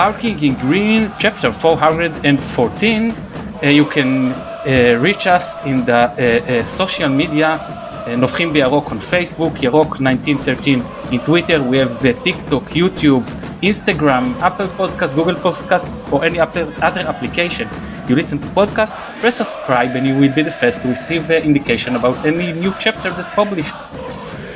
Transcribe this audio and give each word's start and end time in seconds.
Sparking 0.00 0.42
in 0.42 0.54
Green, 0.56 1.12
chapter 1.18 1.52
414. 1.52 3.10
Uh, 3.12 3.68
you 3.68 3.84
can 3.84 4.32
uh, 4.32 4.98
reach 5.00 5.26
us 5.26 5.56
in 5.64 5.84
the 5.84 5.92
uh, 5.92 6.60
uh, 6.60 6.64
social 6.64 7.08
media, 7.08 7.58
uh, 8.06 8.16
נובחים 8.16 8.52
בירוק 8.52 8.88
on 8.88 8.98
Facebook, 9.12 9.62
ירוק 9.62 9.96
1913 10.00 10.82
in 11.12 11.18
Twitter, 11.20 11.62
we 11.62 11.78
have 11.78 12.04
uh, 12.04 12.12
TikTok, 12.24 12.64
YouTube, 12.70 13.24
Instagram, 13.62 14.34
Apple 14.40 14.68
Podcast, 14.68 15.14
Google 15.14 15.36
Podcast, 15.36 16.12
or 16.12 16.24
any 16.24 16.40
other 16.40 16.66
other 16.82 17.02
application. 17.06 17.68
You 18.08 18.16
listen 18.16 18.38
to 18.40 18.48
podcast, 18.48 18.92
press 19.20 19.36
subscribe, 19.36 19.90
and 19.96 20.06
you 20.06 20.16
will 20.16 20.34
be 20.34 20.42
the 20.42 20.50
first 20.50 20.82
to 20.82 20.88
receive 20.88 21.30
uh, 21.30 21.34
indication 21.34 21.94
about 21.96 22.16
any 22.26 22.52
new 22.52 22.72
chapter 22.78 23.10
that's 23.10 23.28
published. 23.34 23.74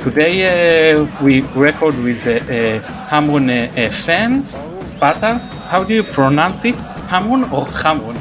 Today 0.06 0.94
uh, 0.94 1.08
we 1.20 1.40
record 1.56 1.98
with 1.98 2.28
uh, 2.28 2.30
uh, 2.30 2.80
Hamrun 3.10 3.50
uh, 3.50 3.80
uh, 3.80 3.90
fan, 3.90 4.46
Spartans. 4.86 5.48
How 5.48 5.82
do 5.82 5.94
you 5.94 6.04
pronounce 6.04 6.64
it? 6.64 6.76
Hamrun 7.10 7.50
or 7.50 7.66
Hamrun? 7.82 8.14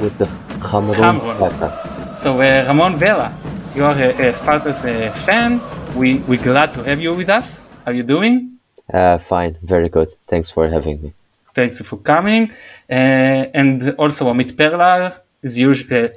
with 0.00 0.18
the 0.18 0.24
Hamrun 0.58 0.94
Hamrun. 0.94 2.12
So 2.12 2.40
uh, 2.40 2.64
Ramon 2.66 2.96
Vella, 2.96 3.32
you 3.72 3.84
are 3.84 3.94
a, 3.94 4.30
a 4.30 4.34
Spartans 4.34 4.84
uh, 4.84 5.12
fan. 5.14 5.60
We 5.94 6.18
we 6.26 6.36
glad 6.38 6.74
to 6.74 6.82
have 6.82 7.00
you 7.00 7.14
with 7.14 7.28
us. 7.28 7.64
How 7.84 7.92
are 7.92 7.94
you 7.94 8.02
doing? 8.02 8.58
Uh, 8.92 9.18
fine, 9.18 9.58
very 9.62 9.88
good. 9.88 10.08
Thanks 10.26 10.50
for 10.50 10.66
having 10.66 11.00
me. 11.02 11.12
Thanks 11.54 11.80
for 11.82 11.98
coming. 11.98 12.50
Uh, 12.90 13.46
and 13.60 13.94
also 13.96 14.26
Amit 14.26 14.56
Perla, 14.56 15.22
as, 15.44 15.62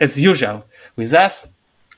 as 0.01 0.23
usual, 0.25 0.65
with 0.95 1.13
us. 1.13 1.52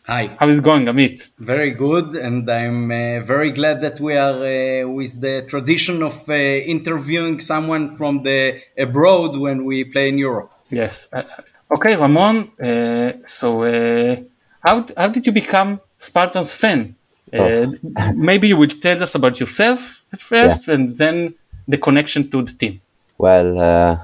Hi. 0.07 0.29
How 0.39 0.47
is 0.47 0.59
it 0.59 0.63
going, 0.63 0.85
Amit? 0.85 1.29
Very 1.39 1.71
good, 1.71 2.13
and 2.15 2.47
I'm 2.47 2.91
uh, 2.91 3.21
very 3.21 3.49
glad 3.49 3.81
that 3.81 3.99
we 3.99 4.15
are 4.15 4.35
uh, 4.35 4.87
with 4.87 5.19
the 5.19 5.41
tradition 5.47 6.03
of 6.03 6.29
uh, 6.29 6.33
interviewing 6.33 7.39
someone 7.39 7.95
from 7.95 8.21
the 8.21 8.61
abroad 8.77 9.35
when 9.35 9.65
we 9.65 9.83
play 9.83 10.09
in 10.09 10.19
Europe. 10.19 10.51
Yes. 10.69 11.09
Uh, 11.11 11.23
okay, 11.71 11.95
Ramon. 11.95 12.51
Uh, 12.61 13.13
so, 13.23 13.63
uh, 13.63 14.15
how 14.59 14.85
how 14.95 15.07
did 15.07 15.25
you 15.25 15.31
become 15.31 15.81
Spartans 15.97 16.55
fan? 16.55 16.95
Uh, 17.33 17.65
maybe 18.15 18.49
you 18.49 18.57
will 18.57 18.67
tell 18.67 19.01
us 19.01 19.15
about 19.15 19.39
yourself 19.39 20.03
at 20.13 20.19
first, 20.19 20.67
and 20.67 20.87
then 20.99 21.33
the 21.67 21.79
connection 21.79 22.29
to 22.29 22.43
the 22.43 22.53
team. 22.53 22.79
Well, 23.17 23.59
uh, 23.59 23.97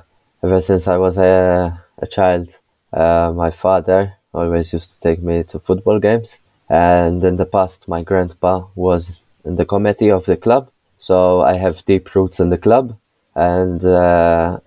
ever 0.44 0.62
since 0.62 0.88
I 0.88 0.98
was 0.98 1.20
a, 1.20 1.80
a 2.00 2.08
child, 2.08 2.50
uh, 2.92 3.32
my 3.36 3.52
father 3.52 4.14
always 4.34 4.74
used 4.74 4.92
to 4.92 5.00
take 5.00 5.22
me 5.22 5.44
to 5.44 5.60
football 5.60 6.00
games. 6.00 6.40
And 6.70 7.24
in 7.24 7.38
the 7.38 7.46
past, 7.46 7.88
my 7.88 8.02
grandpa 8.02 8.66
was 8.76 9.20
in 9.44 9.56
the 9.56 9.66
committee 9.66 10.12
of 10.12 10.26
the 10.26 10.38
club. 10.38 10.70
So 10.98 11.42
I 11.42 11.54
have 11.58 11.86
deep 11.86 12.16
roots 12.16 12.40
in 12.40 12.50
the 12.50 12.58
club. 12.58 12.98
And 13.36 13.84
uh, 13.84 14.60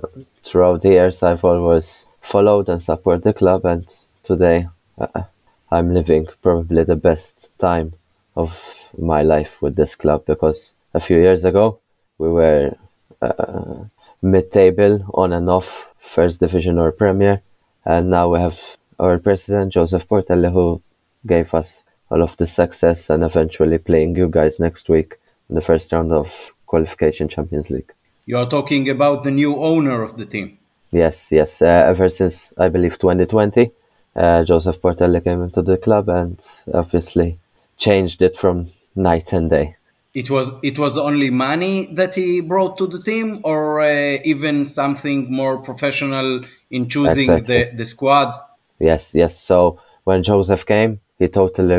throughout 0.45 0.83
the 0.83 0.91
years, 0.91 1.23
I've 1.23 1.45
always 1.45 2.07
followed 2.21 2.69
and 2.69 2.83
supported 2.83 3.25
the 3.25 3.33
club. 3.33 3.65
And 3.65 3.87
today, 4.23 4.69
uh, 4.99 5.23
I'm 5.71 5.95
living 5.95 6.27
probably 6.43 6.85
the 6.85 6.97
best 6.97 7.51
time 7.59 7.95
of 8.37 8.59
my 8.99 9.23
life 9.23 9.61
with 9.61 9.77
this 9.77 9.95
club 9.95 10.25
because 10.27 10.77
a 10.93 11.01
few 11.01 11.19
years 11.19 11.45
ago, 11.45 11.79
we 12.19 12.29
were 12.29 12.77
uh, 13.21 13.85
mid-table 14.23 15.05
on 15.15 15.33
and 15.33 15.49
off 15.49 15.89
first 16.01 16.41
division 16.41 16.79
or 16.79 16.93
premier 16.93 17.43
and 17.85 18.11
now 18.11 18.29
we 18.33 18.39
have 18.39 18.59
our 18.99 19.19
president 19.19 19.73
joseph 19.73 20.07
portelli 20.09 20.51
who 20.53 20.81
gave 21.27 21.55
us 21.55 21.83
all 22.11 22.23
of 22.23 22.37
the 22.37 22.47
success 22.47 23.11
and 23.11 23.23
eventually 23.25 23.79
playing 23.79 24.17
you 24.17 24.29
guys 24.29 24.61
next 24.61 24.89
week 24.89 25.15
in 25.49 25.55
the 25.55 25.63
first 25.63 25.93
round 25.93 26.13
of 26.13 26.53
qualification 26.67 27.29
champions 27.29 27.71
league 27.71 27.93
You 28.27 28.39
are 28.39 28.49
talking 28.49 28.89
about 28.89 29.23
the 29.25 29.31
new 29.31 29.53
owner 29.71 30.03
of 30.03 30.17
the 30.17 30.27
team. 30.27 30.49
yes 30.93 31.31
yes 31.31 31.61
uh, 31.63 31.67
ever 31.93 32.09
since 32.11 32.53
i 32.59 32.69
believe 32.69 32.99
2020 32.99 33.71
uh, 34.17 34.45
joseph 34.45 34.81
portelli 34.81 35.21
came 35.23 35.43
into 35.43 35.63
the 35.63 35.77
club 35.77 36.09
and 36.09 36.39
obviously 36.73 37.39
changed 37.77 38.23
it 38.23 38.37
from 38.37 38.71
night 38.95 39.33
and 39.33 39.51
day 39.51 39.77
It 40.23 40.31
was 40.31 40.47
it 40.63 40.79
was 40.79 40.95
only 40.97 41.31
money 41.31 41.77
that 42.01 42.15
he 42.15 42.41
brought 42.41 42.75
to 42.81 42.87
the 42.87 43.01
team, 43.11 43.41
or 43.43 43.63
uh, 43.83 44.33
even 44.33 44.65
something 44.65 45.19
more 45.41 45.57
professional 45.69 46.29
in 46.71 46.83
choosing 46.95 47.31
Exactly. 47.31 47.65
the, 47.65 47.77
the 47.79 47.85
squad. 47.95 48.31
Yes, 48.85 49.15
yes. 49.15 49.33
So 49.51 49.81
when 50.05 50.23
Joseph 50.23 50.65
came, 50.67 51.01
he 51.19 51.27
totally 51.29 51.77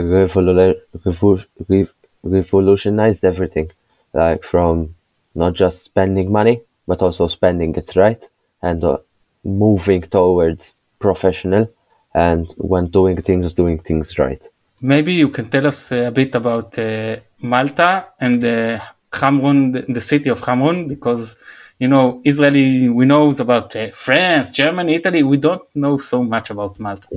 revolutionized 2.23 3.23
everything, 3.31 3.67
like 4.13 4.43
from 4.43 4.95
not 5.35 5.53
just 5.53 5.83
spending 5.83 6.31
money, 6.31 6.61
but 6.88 7.01
also 7.01 7.27
spending 7.27 7.75
it 7.75 7.95
right 7.95 8.23
and 8.61 8.83
uh, 8.83 8.97
moving 9.43 10.01
towards 10.01 10.73
professional 10.99 11.69
and 12.13 12.51
when 12.57 12.85
doing 12.88 13.22
things, 13.22 13.53
doing 13.53 13.77
things 13.79 14.17
right. 14.17 14.43
Maybe 14.81 15.13
you 15.13 15.29
can 15.29 15.45
tell 15.49 15.67
us 15.67 15.91
a 15.91 16.11
bit 16.11 16.33
about 16.35 16.77
uh, 16.79 17.17
Malta 17.41 18.07
and 18.19 18.43
uh, 18.43 18.79
Hamrun, 19.11 19.73
the, 19.73 19.81
the 19.97 20.01
city 20.01 20.29
of 20.29 20.41
Hamrun, 20.41 20.87
because 20.87 21.41
you 21.79 21.87
know 21.87 22.21
Israeli 22.23 22.89
we 22.89 23.05
know 23.05 23.29
about 23.39 23.75
uh, 23.75 23.87
France, 23.89 24.51
Germany, 24.51 24.95
Italy. 24.95 25.23
We 25.23 25.37
don't 25.37 25.63
know 25.75 25.97
so 25.97 26.23
much 26.23 26.49
about 26.49 26.79
Malta. 26.79 27.07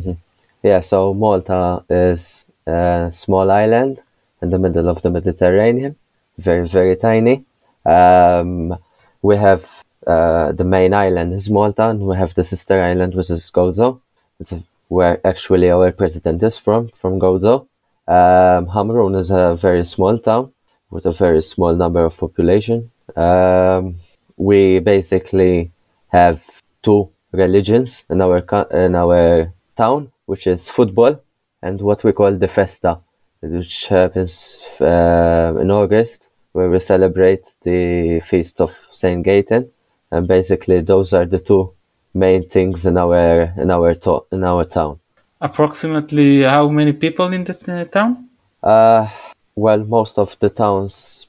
Yeah, 0.62 0.80
so 0.80 1.14
Malta 1.14 1.84
is 1.88 2.44
a 2.66 3.10
small 3.14 3.50
island 3.50 4.02
in 4.42 4.50
the 4.50 4.58
middle 4.58 4.88
of 4.88 5.02
the 5.02 5.10
Mediterranean, 5.10 5.96
very, 6.38 6.66
very 6.68 6.96
tiny. 6.96 7.44
Um, 7.84 8.76
we 9.22 9.36
have 9.36 9.68
uh, 10.06 10.52
the 10.52 10.64
main 10.64 10.94
island 10.94 11.32
is 11.32 11.50
Malta, 11.50 11.88
and 11.88 12.00
we 12.00 12.16
have 12.16 12.34
the 12.34 12.44
sister 12.44 12.82
island, 12.82 13.14
which 13.14 13.30
is 13.30 13.50
Gozo. 13.50 14.00
It's 14.40 14.52
a, 14.52 14.62
where 14.88 15.24
actually 15.26 15.70
our 15.70 15.92
president 15.92 16.42
is 16.42 16.58
from, 16.58 16.88
from 16.88 17.20
Gozo. 17.20 17.66
Um, 18.06 19.14
is 19.16 19.30
a 19.30 19.54
very 19.54 19.84
small 19.84 20.18
town 20.18 20.52
with 20.90 21.04
a 21.04 21.12
very 21.12 21.42
small 21.42 21.74
number 21.74 22.04
of 22.04 22.16
population. 22.16 22.90
Um, 23.14 23.96
we 24.38 24.78
basically 24.78 25.70
have 26.08 26.40
two 26.82 27.10
religions 27.32 28.04
in 28.08 28.20
our 28.22 28.38
in 28.72 28.94
our 28.94 29.52
town, 29.76 30.10
which 30.26 30.46
is 30.46 30.68
football 30.68 31.20
and 31.62 31.80
what 31.80 32.04
we 32.04 32.12
call 32.12 32.32
the 32.32 32.48
festa, 32.48 32.98
which 33.40 33.88
happens 33.88 34.56
uh, 34.80 35.54
in 35.60 35.70
August, 35.70 36.28
where 36.52 36.70
we 36.70 36.80
celebrate 36.80 37.44
the 37.62 38.20
feast 38.24 38.60
of 38.60 38.74
Saint 38.92 39.26
Gaten, 39.26 39.68
and 40.10 40.26
basically 40.26 40.80
those 40.80 41.12
are 41.12 41.26
the 41.26 41.40
two 41.40 41.72
main 42.14 42.48
things 42.48 42.86
in 42.86 42.96
our 42.96 43.52
in 43.62 43.70
our 43.70 43.94
to- 43.94 44.24
in 44.32 44.44
our 44.44 44.64
town. 44.64 44.98
Approximately 45.40 46.42
how 46.42 46.68
many 46.68 46.92
people 46.92 47.32
in 47.32 47.44
the 47.44 47.56
uh, 47.68 47.84
town? 47.84 48.28
Uh, 48.62 49.06
well, 49.54 49.84
most 49.84 50.18
of 50.18 50.36
the 50.40 50.48
town's 50.48 51.26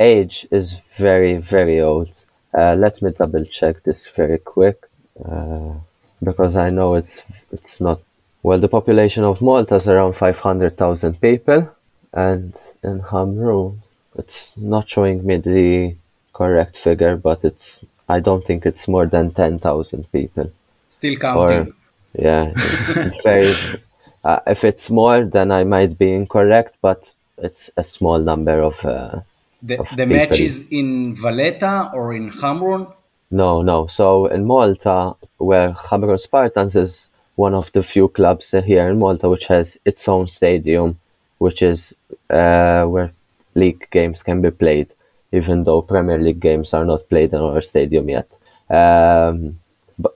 age 0.00 0.46
is 0.50 0.80
very, 0.96 1.36
very 1.36 1.80
old. 1.80 2.24
Uh, 2.54 2.74
let 2.74 3.00
me 3.00 3.10
double 3.12 3.44
check 3.46 3.82
this 3.82 4.06
very 4.08 4.38
quick, 4.38 4.84
uh, 5.24 5.72
because 6.22 6.56
I 6.56 6.70
know 6.70 6.94
it's 6.94 7.22
it's 7.50 7.80
not. 7.80 8.00
Well, 8.42 8.58
the 8.58 8.68
population 8.68 9.24
of 9.24 9.40
Malta 9.40 9.76
is 9.76 9.88
around 9.88 10.14
five 10.14 10.38
hundred 10.38 10.76
thousand 10.76 11.20
people, 11.20 11.70
and 12.12 12.54
in 12.82 13.00
Hamrun, 13.00 13.78
it's 14.16 14.54
not 14.56 14.90
showing 14.90 15.24
me 15.24 15.36
the 15.38 15.96
correct 16.34 16.76
figure, 16.76 17.16
but 17.16 17.44
it's. 17.44 17.84
I 18.08 18.20
don't 18.20 18.44
think 18.44 18.66
it's 18.66 18.86
more 18.86 19.06
than 19.06 19.32
ten 19.32 19.58
thousand 19.58 20.10
people. 20.12 20.52
Still 20.88 21.16
counting. 21.16 21.68
Or 21.68 21.74
yeah, 22.14 22.52
very. 23.24 23.50
Uh, 24.24 24.40
if 24.46 24.62
it's 24.62 24.90
more, 24.90 25.24
then 25.24 25.50
I 25.50 25.64
might 25.64 25.96
be 25.96 26.12
incorrect, 26.12 26.76
but 26.82 27.14
it's 27.38 27.70
a 27.78 27.84
small 27.84 28.18
number 28.18 28.60
of. 28.62 28.84
The 29.62 29.76
the 29.76 29.82
people. 29.82 30.06
match 30.06 30.40
is 30.40 30.68
in 30.70 31.14
Valletta 31.14 31.90
or 31.94 32.14
in 32.14 32.30
Hamrun. 32.30 32.92
No, 33.30 33.62
no. 33.62 33.86
So 33.86 34.26
in 34.26 34.44
Malta, 34.44 35.14
where 35.38 35.72
Hamrun 35.72 36.20
Spartans 36.20 36.76
is 36.76 37.08
one 37.36 37.54
of 37.54 37.72
the 37.72 37.82
few 37.82 38.08
clubs 38.08 38.50
here 38.50 38.88
in 38.88 38.98
Malta 38.98 39.28
which 39.28 39.46
has 39.46 39.78
its 39.84 40.06
own 40.08 40.26
stadium, 40.28 40.98
which 41.38 41.62
is 41.62 41.94
uh, 42.30 42.84
where 42.84 43.12
league 43.54 43.88
games 43.90 44.22
can 44.22 44.40
be 44.40 44.50
played, 44.50 44.88
even 45.32 45.64
though 45.64 45.82
Premier 45.82 46.18
League 46.18 46.40
games 46.40 46.74
are 46.74 46.84
not 46.84 47.08
played 47.08 47.32
in 47.32 47.40
our 47.40 47.62
stadium 47.62 48.08
yet. 48.08 48.28
Um, 48.68 49.58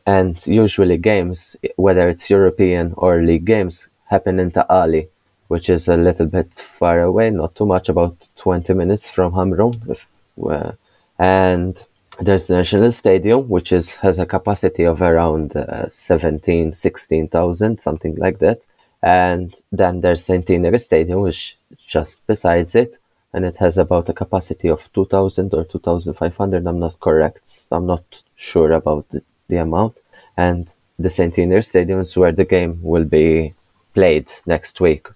and 0.07 0.45
usually 0.47 0.97
games, 0.97 1.57
whether 1.77 2.09
it's 2.09 2.31
European 2.31 2.95
or 2.97 3.23
league 3.23 3.45
games, 3.45 3.89
happen 4.07 4.41
in 4.41 4.51
Ta' 4.51 4.67
Qali, 4.69 5.09
which 5.49 5.69
is 5.71 5.89
a 5.89 5.97
little 5.97 6.27
bit 6.27 6.55
far 6.55 7.01
away, 7.01 7.31
not 7.31 7.55
too 7.55 7.67
much, 7.67 7.89
about 7.89 8.29
20 8.37 8.75
minutes 8.75 9.09
from 9.09 9.33
Hamrun. 9.33 9.99
Uh, 10.43 10.73
and 11.19 11.79
there's 12.21 12.47
the 12.47 12.55
National 12.55 12.93
Stadium, 12.93 13.49
which 13.49 13.73
is 13.73 13.91
has 13.91 14.19
a 14.19 14.27
capacity 14.27 14.85
of 14.85 15.03
around 15.03 15.57
uh, 15.57 15.89
17, 15.89 16.75
16,000, 16.75 17.81
something 17.81 18.15
like 18.17 18.39
that. 18.39 18.63
And 19.03 19.55
then 19.73 20.01
there's 20.01 20.25
Centenary 20.25 20.79
Stadium, 20.79 21.21
which 21.21 21.57
just 21.87 22.27
besides 22.27 22.75
it. 22.75 22.99
and 23.37 23.45
it 23.45 23.57
has 23.59 23.77
about 23.77 24.09
a 24.09 24.15
capacity 24.15 24.69
of 24.69 24.91
2,000 24.95 25.53
or 25.53 25.65
2,500. 25.65 26.67
I'm 26.67 26.79
not 26.79 26.99
correct. 27.01 27.65
I'm 27.71 27.87
not 27.87 28.05
sure 28.35 28.73
about 28.73 29.07
the, 29.11 29.23
the 29.49 29.59
amount. 29.59 29.99
And 30.39 30.73
the 30.99 31.11
Centenary 31.11 31.63
Stadium 31.63 32.01
is 32.01 32.17
where 32.17 32.33
the 32.33 32.47
game 32.47 32.79
will 32.83 33.05
be 33.05 33.53
played 33.93 34.31
next 34.47 34.81
week. 34.81 35.09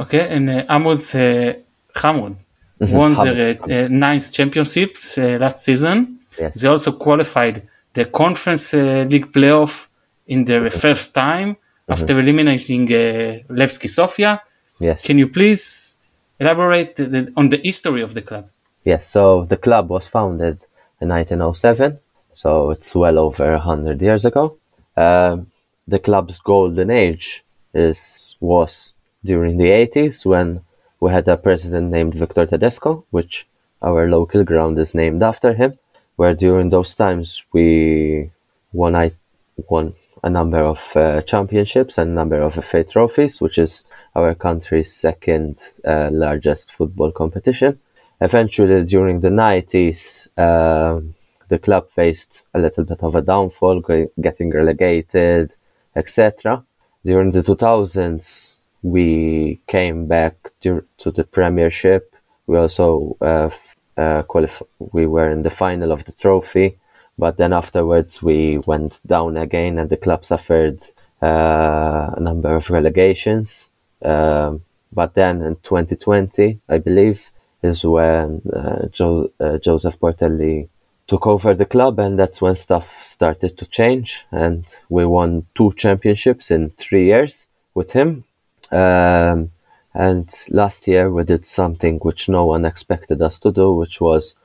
Okay, 0.00 0.28
and 0.36 0.48
uh, 0.50 0.64
won 2.80 3.12
their 3.24 3.56
uh, 3.84 3.88
ninth 3.90 4.32
championship 4.32 4.96
uh, 5.18 5.38
last 5.38 5.58
season. 5.58 6.18
Yes. 6.38 6.60
They 6.62 6.68
also 6.68 6.92
qualified 6.92 7.62
the 7.92 8.04
Conference 8.06 8.72
uh, 8.74 9.06
League 9.10 9.30
playoff 9.32 9.88
in 10.26 10.44
their 10.44 10.70
first 10.70 11.14
time 11.14 11.56
after 11.88 12.18
eliminating 12.18 12.84
uh, 12.92 13.38
Levski 13.50 13.88
Sofia. 13.88 14.40
Yes. 14.78 15.04
Can 15.06 15.18
you 15.18 15.28
please 15.28 15.98
elaborate 16.38 16.96
the, 16.96 17.04
the- 17.04 17.32
on 17.36 17.48
the 17.50 17.60
history 17.62 18.02
of 18.02 18.14
the 18.14 18.22
club? 18.22 18.48
Yes, 18.84 19.06
so 19.06 19.44
the 19.44 19.56
club 19.58 19.90
was 19.90 20.08
founded 20.08 20.58
in 21.02 21.08
1907, 21.08 21.98
so 22.32 22.70
it's 22.70 22.94
well 22.94 23.18
over 23.18 23.52
100 23.52 24.00
years 24.00 24.24
ago. 24.24 24.56
Um, 24.96 25.48
the 25.86 25.98
club's 25.98 26.38
golden 26.38 26.90
age 26.90 27.44
is 27.74 28.36
was 28.40 28.92
during 29.24 29.56
the 29.56 29.70
80s 29.70 30.24
when 30.24 30.62
we 31.00 31.10
had 31.10 31.28
a 31.28 31.36
president 31.36 31.90
named 31.90 32.14
Victor 32.14 32.46
Tedesco, 32.46 33.04
which 33.10 33.46
our 33.82 34.08
local 34.08 34.44
ground 34.44 34.78
is 34.78 34.94
named 34.94 35.22
after 35.22 35.54
him, 35.54 35.78
where 36.16 36.34
during 36.34 36.68
those 36.68 36.94
times 36.94 37.42
we 37.52 38.30
won, 38.72 38.94
I, 38.94 39.12
won 39.68 39.94
a 40.22 40.30
number 40.30 40.60
of 40.60 40.96
uh, 40.96 41.22
championships 41.22 41.96
and 41.98 42.10
a 42.10 42.14
number 42.14 42.40
of 42.40 42.62
FA 42.64 42.84
trophies, 42.84 43.40
which 43.40 43.58
is 43.58 43.84
our 44.14 44.34
country's 44.34 44.92
second 44.92 45.58
uh, 45.84 46.10
largest 46.12 46.72
football 46.72 47.10
competition. 47.10 47.78
Eventually, 48.20 48.84
during 48.84 49.20
the 49.20 49.30
90s, 49.30 50.28
um, 50.38 51.14
the 51.48 51.58
club 51.58 51.88
faced 51.90 52.42
a 52.52 52.58
little 52.58 52.84
bit 52.84 53.02
of 53.02 53.14
a 53.14 53.22
downfall, 53.22 53.82
getting 54.20 54.50
relegated, 54.50 55.50
etc. 55.96 56.62
During 57.02 57.30
the 57.30 57.42
2000s, 57.42 58.56
we 58.82 59.60
came 59.66 60.06
back 60.06 60.34
to, 60.60 60.84
to 60.98 61.10
the 61.10 61.24
Premiership. 61.24 62.14
We 62.46 62.58
also 62.58 63.16
uh, 63.20 63.50
uh, 63.96 64.22
qualif- 64.22 64.66
we 64.78 65.06
were 65.06 65.30
in 65.30 65.42
the 65.42 65.50
final 65.50 65.92
of 65.92 66.04
the 66.04 66.12
trophy, 66.12 66.78
but 67.18 67.36
then 67.36 67.52
afterwards 67.52 68.22
we 68.22 68.58
went 68.66 69.00
down 69.06 69.36
again, 69.36 69.78
and 69.78 69.90
the 69.90 69.96
club 69.96 70.24
suffered 70.24 70.80
uh, 71.22 72.10
a 72.16 72.20
number 72.20 72.54
of 72.54 72.70
relegations. 72.70 73.70
Um, 74.02 74.62
but 74.92 75.14
then 75.14 75.42
in 75.42 75.56
2020, 75.56 76.60
I 76.68 76.78
believe, 76.78 77.30
is 77.62 77.84
when 77.84 78.42
uh, 78.52 78.88
jo- 78.88 79.30
uh, 79.38 79.58
Joseph 79.58 80.00
Portelli 80.00 80.68
took 81.06 81.26
over 81.26 81.54
the 81.54 81.66
club, 81.66 81.98
and 81.98 82.18
that's 82.18 82.40
when 82.40 82.54
stuff 82.54 83.04
started 83.04 83.58
to 83.58 83.66
change. 83.66 84.24
And 84.30 84.64
we 84.88 85.04
won 85.04 85.46
two 85.54 85.72
championships 85.76 86.50
in 86.50 86.70
three 86.70 87.06
years 87.06 87.48
with 87.74 87.92
him. 87.92 88.24
Um, 88.70 89.50
and 89.94 90.32
last 90.50 90.86
year 90.86 91.10
we 91.10 91.24
did 91.24 91.44
something 91.44 91.98
which 91.98 92.28
no 92.28 92.46
one 92.46 92.64
expected 92.64 93.20
us 93.22 93.38
to 93.40 93.50
do, 93.50 93.72
which 93.72 94.00
was 94.00 94.36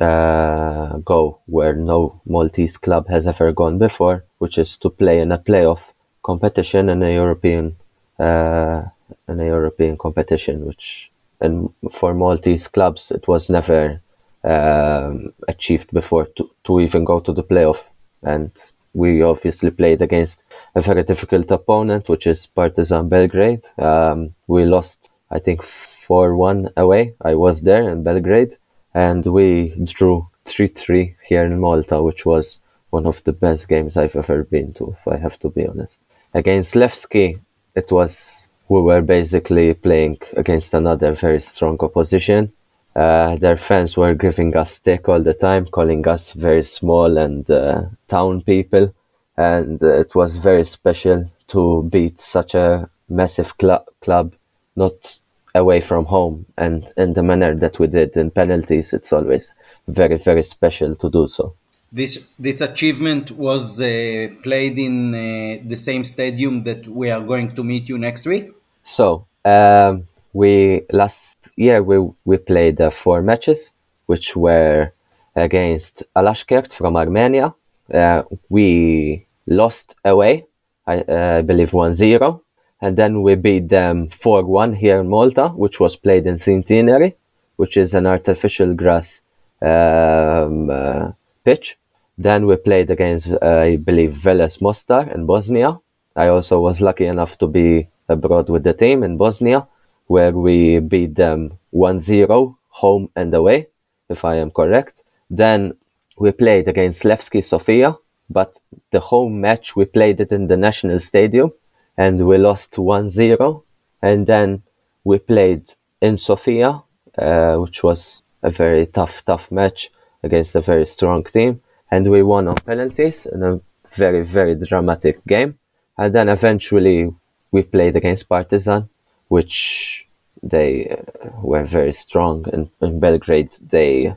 uh, 0.00 0.98
go 0.98 1.38
where 1.46 1.74
no 1.74 2.20
Maltese 2.26 2.76
club 2.76 3.08
has 3.08 3.26
ever 3.26 3.52
gone 3.52 3.78
before, 3.78 4.24
which 4.38 4.58
is 4.58 4.76
to 4.78 4.90
play 4.90 5.20
in 5.20 5.32
a 5.32 5.38
playoff 5.38 5.80
competition 6.22 6.88
in 6.88 7.02
a 7.02 7.12
European 7.12 7.76
uh, 8.18 8.82
in 9.28 9.40
a 9.40 9.46
European 9.46 9.96
competition, 9.96 10.64
which 10.66 11.10
and 11.40 11.70
for 11.92 12.14
Maltese 12.14 12.68
clubs 12.68 13.10
it 13.10 13.26
was 13.26 13.50
never 13.50 14.00
um, 14.44 15.32
achieved 15.48 15.90
before 15.92 16.26
to, 16.36 16.48
to 16.64 16.80
even 16.80 17.04
go 17.04 17.20
to 17.20 17.32
the 17.32 17.42
playoff. 17.42 17.82
And 18.22 18.50
we 18.96 19.22
obviously 19.22 19.70
played 19.70 20.00
against 20.00 20.42
a 20.74 20.80
very 20.80 21.02
difficult 21.02 21.50
opponent, 21.50 22.08
which 22.08 22.26
is 22.26 22.46
Partizan 22.46 23.08
Belgrade. 23.08 23.62
Um, 23.78 24.34
we 24.46 24.64
lost, 24.64 25.10
I 25.30 25.38
think, 25.38 25.62
4 25.62 26.34
1 26.34 26.70
away. 26.76 27.14
I 27.20 27.34
was 27.34 27.60
there 27.60 27.90
in 27.90 28.02
Belgrade, 28.02 28.56
and 28.94 29.24
we 29.26 29.74
drew 29.84 30.28
3 30.46 30.68
3 30.68 31.16
here 31.28 31.44
in 31.44 31.60
Malta, 31.60 32.02
which 32.02 32.24
was 32.24 32.60
one 32.90 33.06
of 33.06 33.22
the 33.24 33.32
best 33.32 33.68
games 33.68 33.96
I've 33.96 34.16
ever 34.16 34.44
been 34.44 34.72
to, 34.74 34.96
if 34.98 35.06
I 35.06 35.16
have 35.18 35.38
to 35.40 35.50
be 35.50 35.66
honest. 35.66 36.00
Against 36.32 36.74
Levski, 36.74 37.38
it 37.74 37.92
was 37.92 38.48
we 38.68 38.80
were 38.80 39.02
basically 39.02 39.74
playing 39.74 40.18
against 40.36 40.74
another 40.74 41.12
very 41.12 41.40
strong 41.40 41.76
opposition. 41.80 42.52
Uh, 42.96 43.36
their 43.36 43.58
fans 43.58 43.94
were 43.94 44.14
giving 44.14 44.56
us 44.56 44.76
stick 44.76 45.06
all 45.06 45.22
the 45.22 45.34
time, 45.34 45.66
calling 45.66 46.08
us 46.08 46.32
very 46.32 46.64
small 46.64 47.18
and 47.18 47.50
uh, 47.50 47.82
town 48.08 48.40
people, 48.40 48.94
and 49.36 49.82
uh, 49.82 50.00
it 50.00 50.14
was 50.14 50.36
very 50.36 50.64
special 50.64 51.30
to 51.46 51.82
beat 51.92 52.18
such 52.18 52.54
a 52.54 52.88
massive 53.10 53.52
cl- 53.60 53.84
club, 54.00 54.32
not 54.76 55.18
away 55.54 55.82
from 55.82 56.06
home, 56.06 56.46
and 56.56 56.90
in 56.96 57.12
the 57.12 57.22
manner 57.22 57.54
that 57.54 57.78
we 57.78 57.86
did 57.86 58.16
in 58.16 58.30
penalties. 58.30 58.94
It's 58.94 59.12
always 59.12 59.54
very 59.86 60.16
very 60.16 60.42
special 60.42 60.94
to 60.96 61.10
do 61.10 61.28
so. 61.28 61.54
This 61.92 62.30
this 62.38 62.62
achievement 62.62 63.30
was 63.32 63.78
uh, 63.78 64.28
played 64.42 64.78
in 64.78 65.14
uh, 65.14 65.62
the 65.68 65.76
same 65.76 66.04
stadium 66.04 66.64
that 66.64 66.88
we 66.88 67.10
are 67.10 67.20
going 67.20 67.48
to 67.48 67.62
meet 67.62 67.90
you 67.90 67.98
next 67.98 68.24
week. 68.26 68.52
So 68.84 69.26
um, 69.44 70.08
we 70.32 70.82
last 70.90 71.35
year 71.56 71.82
we 71.82 71.98
we 72.24 72.36
played 72.36 72.80
uh, 72.80 72.90
four 72.90 73.22
matches, 73.22 73.72
which 74.06 74.36
were 74.36 74.92
against 75.34 76.02
Alashkert 76.14 76.72
from 76.72 76.96
Armenia. 76.96 77.54
Uh, 77.92 78.22
we 78.48 79.26
lost 79.46 79.94
away, 80.04 80.46
I 80.86 80.98
uh, 81.00 81.42
believe 81.42 81.70
1-0, 81.70 82.40
and 82.80 82.96
then 82.96 83.22
we 83.22 83.34
beat 83.34 83.68
them 83.68 84.08
4-1 84.08 84.76
here 84.76 84.98
in 84.98 85.08
Malta, 85.08 85.48
which 85.48 85.78
was 85.78 85.94
played 85.94 86.26
in 86.26 86.36
Centenary, 86.36 87.14
which 87.56 87.76
is 87.76 87.94
an 87.94 88.06
artificial 88.06 88.74
grass 88.74 89.22
um, 89.62 90.70
uh, 90.70 91.12
pitch. 91.44 91.78
Then 92.18 92.46
we 92.46 92.56
played 92.56 92.90
against, 92.90 93.30
uh, 93.30 93.38
I 93.42 93.76
believe, 93.76 94.14
Veles 94.14 94.60
Mostar 94.60 95.10
in 95.10 95.26
Bosnia. 95.26 95.78
I 96.16 96.28
also 96.28 96.60
was 96.60 96.80
lucky 96.80 97.06
enough 97.06 97.36
to 97.38 97.46
be 97.46 97.88
abroad 98.08 98.48
with 98.48 98.64
the 98.64 98.72
team 98.72 99.02
in 99.02 99.16
Bosnia, 99.18 99.66
where 100.06 100.32
we 100.32 100.78
beat 100.78 101.14
them 101.14 101.58
1-0 101.74 102.56
home 102.68 103.10
and 103.16 103.34
away, 103.34 103.68
if 104.08 104.24
I 104.24 104.36
am 104.36 104.50
correct. 104.50 105.02
Then 105.30 105.74
we 106.16 106.32
played 106.32 106.68
against 106.68 107.02
Levski 107.02 107.42
Sofia, 107.42 107.96
but 108.30 108.58
the 108.90 109.00
home 109.00 109.40
match 109.40 109.76
we 109.76 109.84
played 109.84 110.20
it 110.20 110.32
in 110.32 110.46
the 110.46 110.56
national 110.56 111.00
stadium 111.00 111.52
and 111.96 112.26
we 112.26 112.38
lost 112.38 112.72
1-0. 112.72 113.62
And 114.02 114.26
then 114.26 114.62
we 115.04 115.18
played 115.18 115.72
in 116.00 116.18
Sofia, 116.18 116.82
uh, 117.18 117.56
which 117.56 117.82
was 117.82 118.22
a 118.42 118.50
very 118.50 118.86
tough, 118.86 119.24
tough 119.24 119.50
match 119.50 119.90
against 120.22 120.54
a 120.54 120.60
very 120.60 120.86
strong 120.86 121.24
team. 121.24 121.60
And 121.90 122.10
we 122.10 122.22
won 122.22 122.48
on 122.48 122.56
penalties 122.56 123.26
in 123.26 123.42
a 123.42 123.60
very, 123.88 124.24
very 124.24 124.54
dramatic 124.54 125.24
game. 125.26 125.58
And 125.96 126.14
then 126.14 126.28
eventually 126.28 127.12
we 127.50 127.62
played 127.62 127.96
against 127.96 128.28
Partizan, 128.28 128.88
which 129.28 130.06
they 130.42 130.88
uh, 130.88 131.28
were 131.42 131.64
very 131.64 131.92
strong. 131.92 132.44
And 132.52 132.70
in 132.80 133.00
Belgrade, 133.00 133.50
they 133.70 134.14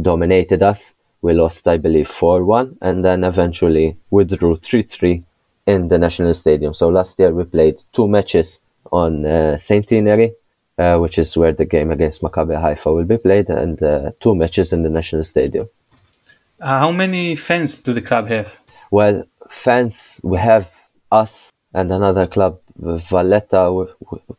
dominated 0.00 0.62
us. 0.62 0.94
We 1.22 1.34
lost, 1.34 1.68
I 1.68 1.76
believe, 1.76 2.08
4 2.08 2.44
1. 2.44 2.78
And 2.80 3.04
then 3.04 3.24
eventually 3.24 3.96
withdrew 4.10 4.56
3 4.56 4.82
3 4.82 5.24
in 5.66 5.88
the 5.88 5.98
National 5.98 6.34
Stadium. 6.34 6.74
So 6.74 6.88
last 6.88 7.18
year 7.18 7.32
we 7.32 7.44
played 7.44 7.82
two 7.92 8.08
matches 8.08 8.58
on 8.90 9.24
uh, 9.24 9.58
Centenary, 9.58 10.34
uh, 10.78 10.98
which 10.98 11.18
is 11.18 11.36
where 11.36 11.52
the 11.52 11.64
game 11.64 11.90
against 11.90 12.22
Maccabi 12.22 12.60
Haifa 12.60 12.92
will 12.92 13.04
be 13.04 13.18
played, 13.18 13.48
and 13.48 13.82
uh, 13.82 14.10
two 14.20 14.34
matches 14.34 14.72
in 14.72 14.82
the 14.82 14.90
National 14.90 15.24
Stadium. 15.24 15.68
Uh, 16.60 16.80
how 16.80 16.92
many 16.92 17.34
fans 17.36 17.80
do 17.80 17.92
the 17.92 18.02
club 18.02 18.28
have? 18.28 18.60
Well, 18.90 19.24
fans, 19.50 20.20
we 20.22 20.38
have 20.38 20.70
us 21.10 21.50
and 21.74 21.90
another 21.90 22.26
club, 22.26 22.60
Valletta. 22.76 23.86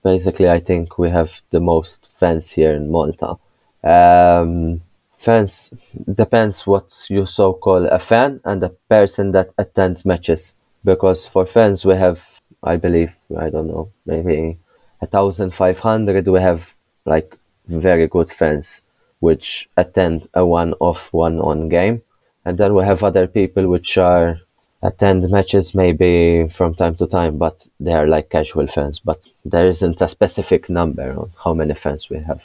Basically, 0.04 0.50
I 0.50 0.60
think 0.60 0.98
we 0.98 1.10
have 1.10 1.42
the 1.50 1.60
most 1.60 2.08
fans 2.20 2.52
here 2.52 2.74
in 2.74 2.92
Malta. 2.92 3.38
Um, 3.84 4.82
fans 5.18 5.74
depends 6.14 6.66
what 6.66 7.06
you 7.10 7.26
so 7.26 7.54
call 7.54 7.86
a 7.86 8.00
fan 8.00 8.42
and 8.44 8.64
a 8.64 8.70
person 8.70 9.32
that 9.32 9.52
attends 9.58 10.06
matches. 10.06 10.56
Because 10.84 11.28
for 11.28 11.46
fans, 11.46 11.86
we 11.86 11.96
have, 11.96 12.22
I 12.62 12.76
believe, 12.76 13.16
I 13.38 13.50
don't 13.50 13.68
know, 13.68 13.92
maybe 14.06 14.58
a 15.02 15.06
thousand 15.06 15.54
five 15.54 15.80
hundred. 15.80 16.28
We 16.28 16.42
have 16.42 16.74
like 17.06 17.38
very 17.68 18.08
good 18.08 18.30
fans 18.30 18.84
which 19.20 19.70
attend 19.78 20.28
a 20.34 20.46
one-off, 20.46 21.14
one-on 21.14 21.70
game, 21.70 22.02
and 22.44 22.58
then 22.58 22.74
we 22.74 22.84
have 22.84 23.06
other 23.06 23.26
people 23.26 23.70
which 23.70 23.98
are 23.98 24.42
attend 24.84 25.30
matches 25.30 25.74
maybe 25.74 26.48
from 26.50 26.76
time 26.76 26.96
to 26.96 27.08
time, 27.08 27.38
but 27.38 27.68
they 27.80 27.94
are 27.94 28.08
like 28.08 28.30
casual 28.30 28.68
fans. 28.68 29.00
But 29.00 29.26
there 29.46 29.68
isn't 29.68 30.02
a 30.02 30.08
specific 30.08 30.70
number 30.70 31.18
on 31.18 31.32
how 31.44 31.54
many 31.54 31.74
fans 31.74 32.10
we 32.10 32.20
have. 32.20 32.42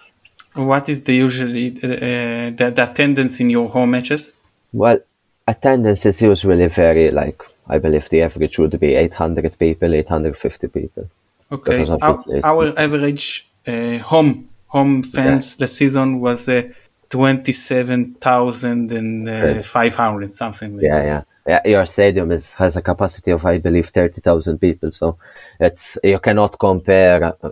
What 0.54 0.88
is 0.88 1.04
the 1.04 1.14
usually 1.14 1.68
uh, 1.68 2.50
the, 2.58 2.72
the 2.74 2.86
attendance 2.90 3.40
in 3.40 3.50
your 3.50 3.68
home 3.68 3.90
matches? 3.90 4.32
Well, 4.72 4.98
attendance 5.46 6.06
is 6.06 6.22
usually 6.22 6.68
very 6.68 7.10
like 7.10 7.42
I 7.68 7.78
believe 7.78 8.08
the 8.08 8.22
average 8.22 8.58
would 8.58 8.78
be 8.80 8.94
800 8.94 9.58
people, 9.58 9.94
850 9.94 10.68
people. 10.68 11.10
Okay, 11.52 11.86
our, 12.02 12.18
our 12.44 12.78
average 12.78 13.48
uh, 13.66 13.98
home 13.98 14.48
home 14.66 15.02
fans 15.02 15.56
the 15.56 15.66
season 15.66 16.20
was 16.20 16.48
uh, 16.48 16.62
twenty 17.10 17.52
seven 17.52 18.14
thousand 18.14 18.92
and 18.92 19.28
uh, 19.28 19.62
five 19.62 19.94
hundred 19.94 20.32
something 20.32 20.76
like 20.76 20.82
Yeah, 20.82 21.00
this. 21.00 21.08
yeah, 21.46 21.60
yeah. 21.64 21.70
Your 21.74 21.86
stadium 21.86 22.30
is 22.32 22.54
has 22.54 22.76
a 22.76 22.82
capacity 22.82 23.30
of 23.32 23.44
I 23.44 23.58
believe 23.58 23.88
30,000 23.88 24.58
people, 24.58 24.92
so 24.92 25.16
it's 25.60 25.98
you 26.04 26.18
cannot 26.18 26.58
compare 26.58 27.24
uh, 27.24 27.50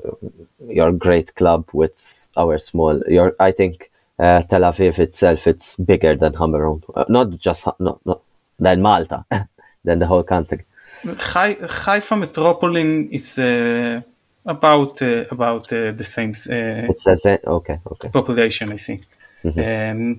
your 0.68 0.92
great 0.92 1.34
club 1.34 1.64
with 1.72 2.28
our 2.36 2.58
small. 2.58 3.02
Your 3.08 3.34
I 3.40 3.52
think 3.52 3.90
uh, 4.18 4.42
Tel 4.42 4.62
Aviv 4.62 4.98
itself 4.98 5.46
it's 5.46 5.76
bigger 5.76 6.14
than 6.16 6.32
Hamrun, 6.34 6.82
uh, 6.94 7.04
not 7.08 7.38
just 7.38 7.66
not, 7.78 7.98
not 8.04 8.20
than 8.58 8.82
Malta, 8.82 9.24
than 9.84 9.98
the 9.98 10.06
whole 10.06 10.22
country. 10.22 10.64
Hai- 11.04 11.56
Haifa 11.84 12.16
Metropolitan 12.16 13.08
is 13.10 13.38
uh, 13.38 14.00
about 14.44 15.02
uh, 15.02 15.24
about 15.30 15.72
uh, 15.72 15.92
the 15.92 16.04
same 16.04 16.30
uh, 16.30 16.90
It's 16.90 17.04
the 17.04 17.16
same. 17.16 17.38
Okay, 17.46 17.78
okay. 17.92 18.08
population, 18.08 18.72
I 18.72 18.76
think. 18.76 19.02
Mm-hmm. 19.46 19.60
Um, 19.60 20.18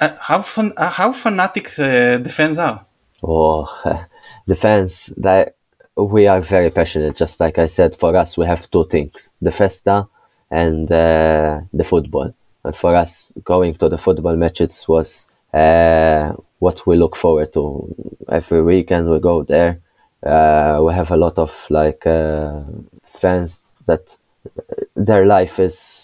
uh, 0.00 0.16
how 0.20 0.40
fun, 0.42 0.72
uh, 0.76 0.90
how 0.90 1.12
fanatic 1.12 1.66
uh, 1.78 2.18
the 2.18 2.30
fans 2.30 2.58
are? 2.58 2.84
Oh, 3.22 3.64
the 4.46 4.56
fans 4.56 5.12
that 5.16 5.54
we 5.96 6.26
are 6.26 6.40
very 6.40 6.70
passionate. 6.70 7.16
Just 7.16 7.38
like 7.38 7.58
I 7.58 7.68
said, 7.68 7.96
for 7.96 8.16
us 8.16 8.36
we 8.36 8.46
have 8.46 8.68
two 8.70 8.86
things: 8.86 9.32
the 9.40 9.52
festa 9.52 10.08
and 10.50 10.90
uh, 10.90 11.60
the 11.72 11.84
football. 11.84 12.34
And 12.64 12.76
for 12.76 12.96
us, 12.96 13.32
going 13.44 13.74
to 13.76 13.88
the 13.88 13.98
football 13.98 14.36
matches 14.36 14.86
was 14.88 15.26
uh, 15.52 16.32
what 16.58 16.86
we 16.86 16.96
look 16.96 17.14
forward 17.16 17.52
to. 17.52 17.94
Every 18.28 18.62
weekend 18.62 19.08
we 19.08 19.20
go 19.20 19.44
there. 19.44 19.80
Uh, 20.24 20.82
we 20.84 20.94
have 20.94 21.10
a 21.10 21.16
lot 21.16 21.38
of 21.38 21.52
like 21.70 22.06
uh, 22.06 22.62
fans 23.04 23.76
that 23.86 24.16
their 24.96 25.26
life 25.26 25.60
is 25.60 26.03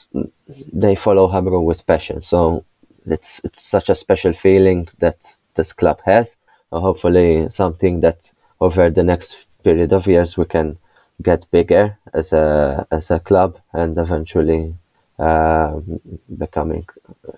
they 0.72 0.94
follow 0.94 1.28
Hamrun 1.28 1.64
with 1.64 1.86
passion. 1.86 2.22
So 2.22 2.64
it's 3.06 3.40
it's 3.44 3.62
such 3.62 3.88
a 3.90 3.94
special 3.94 4.32
feeling 4.32 4.88
that 4.98 5.18
this 5.54 5.72
club 5.72 6.00
has. 6.04 6.36
Uh, 6.72 6.80
hopefully, 6.80 7.48
something 7.50 8.00
that 8.00 8.30
over 8.60 8.90
the 8.90 9.02
next 9.02 9.46
period 9.64 9.92
of 9.92 10.06
years 10.06 10.36
we 10.36 10.44
can 10.44 10.78
get 11.22 11.50
bigger 11.50 11.98
as 12.14 12.32
a 12.32 12.86
as 12.90 13.10
a 13.10 13.20
club 13.20 13.58
and 13.72 13.98
eventually 13.98 14.74
uh, 15.18 15.78
becoming 16.38 16.86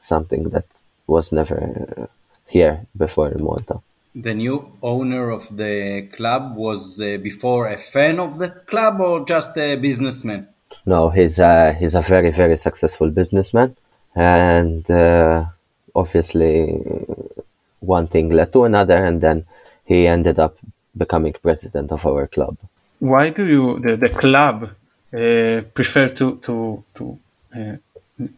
something 0.01 0.51
that 0.51 0.67
was 1.07 1.33
never 1.33 2.09
here 2.47 2.87
before 2.97 3.29
in 3.29 3.43
Malta. 3.43 3.81
The 4.15 4.35
new 4.35 4.77
owner 4.83 5.31
of 5.31 5.57
the 5.57 6.09
club 6.13 6.57
was 6.57 7.01
uh, 7.01 7.17
before 7.17 7.69
a 7.69 7.79
fan 7.79 8.21
of 8.21 8.39
the 8.39 8.51
club 8.51 9.01
or 9.01 9.25
just 9.25 9.57
a 9.57 9.77
businessman? 9.77 10.52
No, 10.87 11.11
he's 11.11 11.39
a 11.39 11.73
he's 11.79 11.95
a 11.95 12.03
very 12.03 12.31
very 12.31 12.57
successful 12.57 13.09
businessman, 13.11 13.77
and 14.17 14.89
uh, 14.91 15.45
obviously 15.95 16.83
one 17.81 18.07
thing 18.09 18.31
led 18.31 18.53
to 18.53 18.65
another, 18.65 19.05
and 19.05 19.21
then 19.21 19.45
he 19.85 20.07
ended 20.07 20.39
up 20.39 20.57
becoming 20.97 21.35
president 21.43 21.93
of 21.93 22.05
our 22.07 22.27
club. 22.27 22.57
Why 22.99 23.31
do 23.31 23.45
you 23.47 23.79
the, 23.81 23.97
the 23.97 24.09
club 24.09 24.57
uh, 25.15 25.63
prefer 25.75 26.09
to 26.09 26.37
to 26.39 26.85
to, 26.95 27.19
uh, 27.57 27.77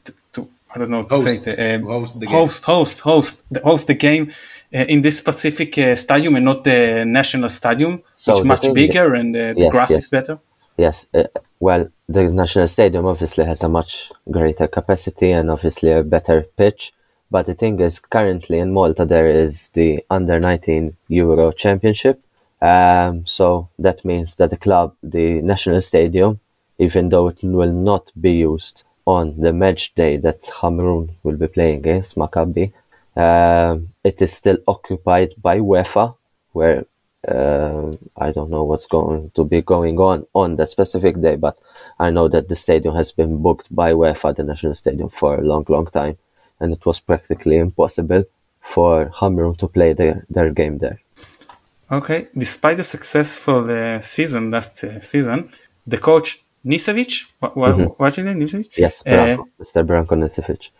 to 0.04 0.12
to 0.34 0.48
I 0.74 0.78
don't 0.78 0.90
know 0.90 1.04
to 1.04 1.14
Host. 1.14 1.44
say 1.44 1.52
it, 1.52 1.80
um, 1.80 1.86
Host 1.86 2.20
the 2.20 2.26
game. 2.26 2.36
host 2.36 2.64
host 2.64 3.00
host 3.00 3.44
the, 3.50 3.60
host 3.60 3.86
the 3.86 3.94
game 3.94 4.30
uh, 4.74 4.84
in 4.88 5.00
this 5.02 5.16
specific 5.18 5.78
uh, 5.78 5.94
stadium 5.94 6.36
and 6.36 6.44
not 6.44 6.64
the 6.64 7.04
national 7.06 7.48
stadium, 7.48 8.02
So 8.16 8.32
which 8.32 8.40
is 8.40 8.46
much 8.46 8.60
thing- 8.60 8.74
bigger 8.74 9.14
and 9.14 9.34
uh, 9.34 9.52
the 9.54 9.60
Yes, 9.60 9.72
grass 9.72 9.90
yes. 9.90 9.98
is 10.02 10.08
better. 10.10 10.38
Yes, 10.76 11.06
uh, 11.14 11.24
well, 11.60 11.88
the 12.08 12.24
national 12.24 12.68
stadium 12.68 13.06
obviously 13.06 13.44
has 13.44 13.62
a 13.62 13.68
much 13.68 14.10
greater 14.30 14.66
capacity 14.66 15.30
and 15.30 15.50
obviously 15.50 15.92
a 15.92 16.02
better 16.02 16.42
pitch. 16.56 16.92
But 17.30 17.46
the 17.46 17.54
thing 17.54 17.80
is, 17.80 17.98
currently 17.98 18.58
in 18.58 18.72
Malta 18.72 19.04
there 19.04 19.28
is 19.28 19.68
the 19.70 20.04
under 20.10 20.38
19 20.40 20.96
Euro 21.08 21.52
Championship. 21.52 22.20
Um, 22.60 23.26
so 23.26 23.68
that 23.78 24.04
means 24.04 24.36
that 24.36 24.50
the 24.50 24.56
club, 24.56 24.94
the 25.02 25.42
national 25.42 25.80
stadium, 25.80 26.40
even 26.78 27.08
though 27.08 27.28
it 27.28 27.42
will 27.42 27.72
not 27.72 28.10
be 28.20 28.32
used 28.32 28.82
on 29.06 29.38
the 29.38 29.52
match 29.52 29.94
day 29.94 30.16
that 30.16 30.40
Hamrun 30.42 31.10
will 31.22 31.36
be 31.36 31.46
playing 31.46 31.78
against 31.78 32.16
Maccabi, 32.16 32.72
um, 33.16 33.90
it 34.02 34.20
is 34.20 34.32
still 34.32 34.58
occupied 34.66 35.34
by 35.40 35.58
UEFA, 35.58 36.16
where 36.52 36.84
uh, 37.28 37.92
I 38.16 38.32
don't 38.32 38.50
know 38.50 38.64
what's 38.64 38.86
going 38.86 39.30
to 39.34 39.44
be 39.44 39.62
going 39.62 39.98
on 39.98 40.26
on 40.34 40.56
that 40.56 40.70
specific 40.70 41.20
day, 41.20 41.36
but 41.36 41.58
I 41.98 42.10
know 42.10 42.28
that 42.28 42.48
the 42.48 42.56
stadium 42.56 42.94
has 42.96 43.12
been 43.12 43.42
booked 43.42 43.74
by 43.74 43.92
UEFA, 43.92 44.34
the 44.36 44.42
national 44.44 44.74
stadium, 44.74 45.08
for 45.08 45.36
a 45.38 45.42
long, 45.42 45.64
long 45.68 45.86
time, 45.86 46.16
and 46.60 46.72
it 46.72 46.84
was 46.86 47.00
practically 47.00 47.56
impossible 47.58 48.24
for 48.60 49.06
Hamrun 49.06 49.56
to 49.58 49.68
play 49.68 49.92
their, 49.92 50.24
their 50.30 50.50
game 50.50 50.78
there. 50.78 51.00
Okay, 51.90 52.28
despite 52.34 52.76
the 52.78 52.82
successful 52.82 53.70
uh, 53.70 54.00
season 54.00 54.50
last 54.50 54.82
uh, 54.84 54.98
season, 55.00 55.48
the 55.86 55.98
coach 55.98 56.42
Nisevic, 56.64 57.26
what, 57.40 57.56
what, 57.56 57.76
Mm-hmm. 57.76 57.92
what's 57.98 58.16
his 58.16 58.24
name? 58.24 58.40
Nisevic? 58.40 58.76
Yes, 58.78 59.02
Uh, 59.06 59.10
Branko, 59.10 59.44
Mr. 59.60 59.84
Branko 59.86 60.14
Nisevic. 60.16 60.70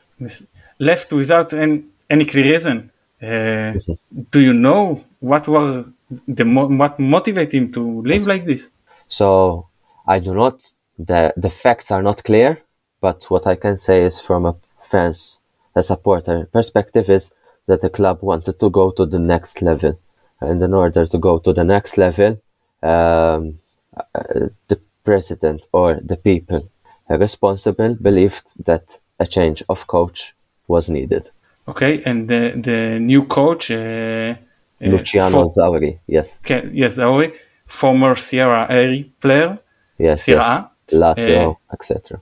left 0.79 1.13
without 1.13 1.53
any, 1.55 1.85
any 2.11 2.25
clear 2.25 2.45
reason. 2.45 2.91
Uh, 3.23 3.27
Mm-hmm. 3.27 3.93
do 4.31 4.41
you 4.41 4.53
know 4.55 5.03
what 5.21 5.47
were 5.49 5.85
the 6.11 6.45
mo- 6.45 6.69
what 6.69 6.99
motivated 6.99 7.55
him 7.55 7.73
to 7.73 8.03
live 8.03 8.27
like 8.27 8.45
this? 8.45 8.73
So 9.09 9.69
I 10.07 10.19
do 10.19 10.35
not. 10.35 10.73
the 10.99 11.33
The 11.37 11.51
facts 11.51 11.91
are 11.91 12.03
not 12.03 12.25
clear, 12.25 12.59
but 13.01 13.25
what 13.31 13.47
I 13.47 13.57
can 13.57 13.77
say 13.77 14.05
is 14.05 14.21
from 14.21 14.47
a 14.47 14.55
fans, 14.91 15.41
a 15.75 15.83
supporter 15.83 16.47
perspective, 16.53 17.11
is 17.11 17.33
that 17.67 17.81
the 17.81 17.91
club 17.91 18.19
wanted 18.23 18.59
to 18.61 18.71
go 18.71 18.91
to 18.93 19.07
the 19.07 19.19
next 19.19 19.63
level, 19.63 19.99
and 20.41 20.63
in 20.63 20.75
order 20.75 21.07
to 21.07 21.19
go 21.19 21.39
to 21.39 21.53
the 21.53 21.65
next 21.65 21.97
level, 21.97 22.41
um, 22.83 23.59
uh, 23.97 24.49
the 24.69 24.79
president 25.05 25.67
or 25.73 26.01
the 26.03 26.17
people 26.17 26.69
responsible 27.09 27.95
believed 27.95 28.53
that 28.65 28.99
a 29.19 29.27
change 29.27 29.63
of 29.69 29.87
coach 29.87 30.35
was 30.69 30.89
needed. 30.89 31.31
Okay, 31.67 32.03
and 32.05 32.29
the 32.29 32.53
the 32.63 32.99
new 33.01 33.25
coach, 33.25 33.71
uh, 33.71 34.35
Luciano 34.81 35.31
for- 35.31 35.55
Zauri, 35.55 35.99
yes, 36.07 36.39
okay, 36.45 36.69
yes, 36.73 36.99
Zauri, 36.99 37.35
former 37.67 38.15
Serie 38.17 38.67
A 38.69 39.05
player, 39.21 39.59
yes, 39.99 40.23
Sierra 40.25 40.71
yes. 40.89 41.01
Lazio, 41.01 41.57
etc. 41.73 42.21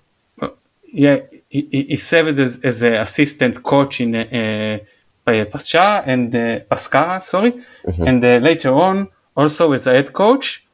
yeah, 0.93 1.19
he, 1.49 1.67
he 1.89 1.97
served 1.97 2.39
as, 2.39 2.61
as 2.65 2.83
an 2.83 2.95
assistant 2.95 3.63
coach 3.63 4.01
in 4.01 4.15
uh, 4.15 4.79
Pascha 5.25 6.03
and 6.07 6.35
uh, 6.35 6.61
Pescara, 6.71 7.21
sorry, 7.23 7.53
and 8.07 8.23
uh, 8.25 8.39
later 8.43 8.73
on 8.75 9.09
also 9.37 9.73
as 9.73 9.87
a 9.87 9.93
head 9.93 10.13
coach. 10.13 10.65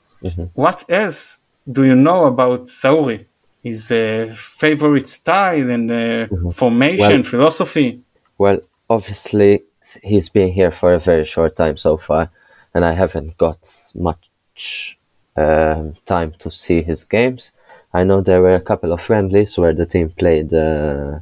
What 0.55 0.85
else 0.89 1.41
do 1.71 1.85
you 1.85 1.95
know 1.95 2.25
about 2.27 2.63
Zauri? 2.63 3.25
His 3.63 3.91
uh, 3.93 4.33
favorite 4.35 5.07
style 5.07 5.71
and 5.71 5.91
uh, 5.91 6.27
formation, 6.51 7.21
Well- 7.23 7.23
philosophy. 7.23 8.01
Well, 8.39 8.61
obviously, 8.89 9.63
he's 10.03 10.29
been 10.29 10.53
here 10.53 10.71
for 10.71 10.95
a 10.95 10.99
very 10.99 11.25
short 11.25 11.57
time 11.57 11.77
so 11.77 11.97
far, 11.97 12.31
and 12.75 12.85
I 12.85 12.93
haven't 12.93 13.37
got 13.39 13.61
much 13.95 14.99
um, 15.37 15.95
time 16.07 16.35
to 16.41 16.51
see 16.51 16.83
his 16.83 17.05
games. 17.05 17.53
I 17.93 18.05
know 18.05 18.21
there 18.21 18.43
were 18.43 18.55
a 18.55 18.61
couple 18.61 18.93
of 18.93 19.03
friendlies 19.03 19.57
where 19.57 19.73
the 19.73 19.87
team 19.87 20.11
played, 20.11 20.53
uh, 20.53 21.21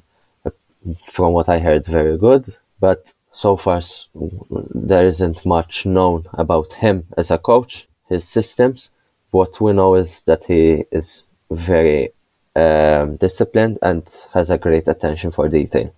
from 1.06 1.32
what 1.32 1.48
I 1.48 1.58
heard, 1.58 1.84
very 1.86 2.18
good, 2.18 2.46
but 2.80 3.12
so 3.32 3.56
far 3.56 3.82
there 4.74 5.06
isn't 5.06 5.44
much 5.44 5.86
known 5.86 6.26
about 6.32 6.72
him 6.72 7.04
as 7.16 7.30
a 7.30 7.38
coach, 7.38 7.86
his 8.08 8.26
systems. 8.26 8.90
What 9.30 9.60
we 9.60 9.72
know 9.72 9.94
is 9.94 10.22
that 10.22 10.44
he 10.44 10.84
is 10.90 11.24
very 11.50 12.12
um, 12.56 13.16
disciplined 13.16 13.78
and 13.82 14.02
has 14.32 14.50
a 14.50 14.58
great 14.58 14.88
attention 14.88 15.30
for 15.30 15.48
detail. 15.48 15.92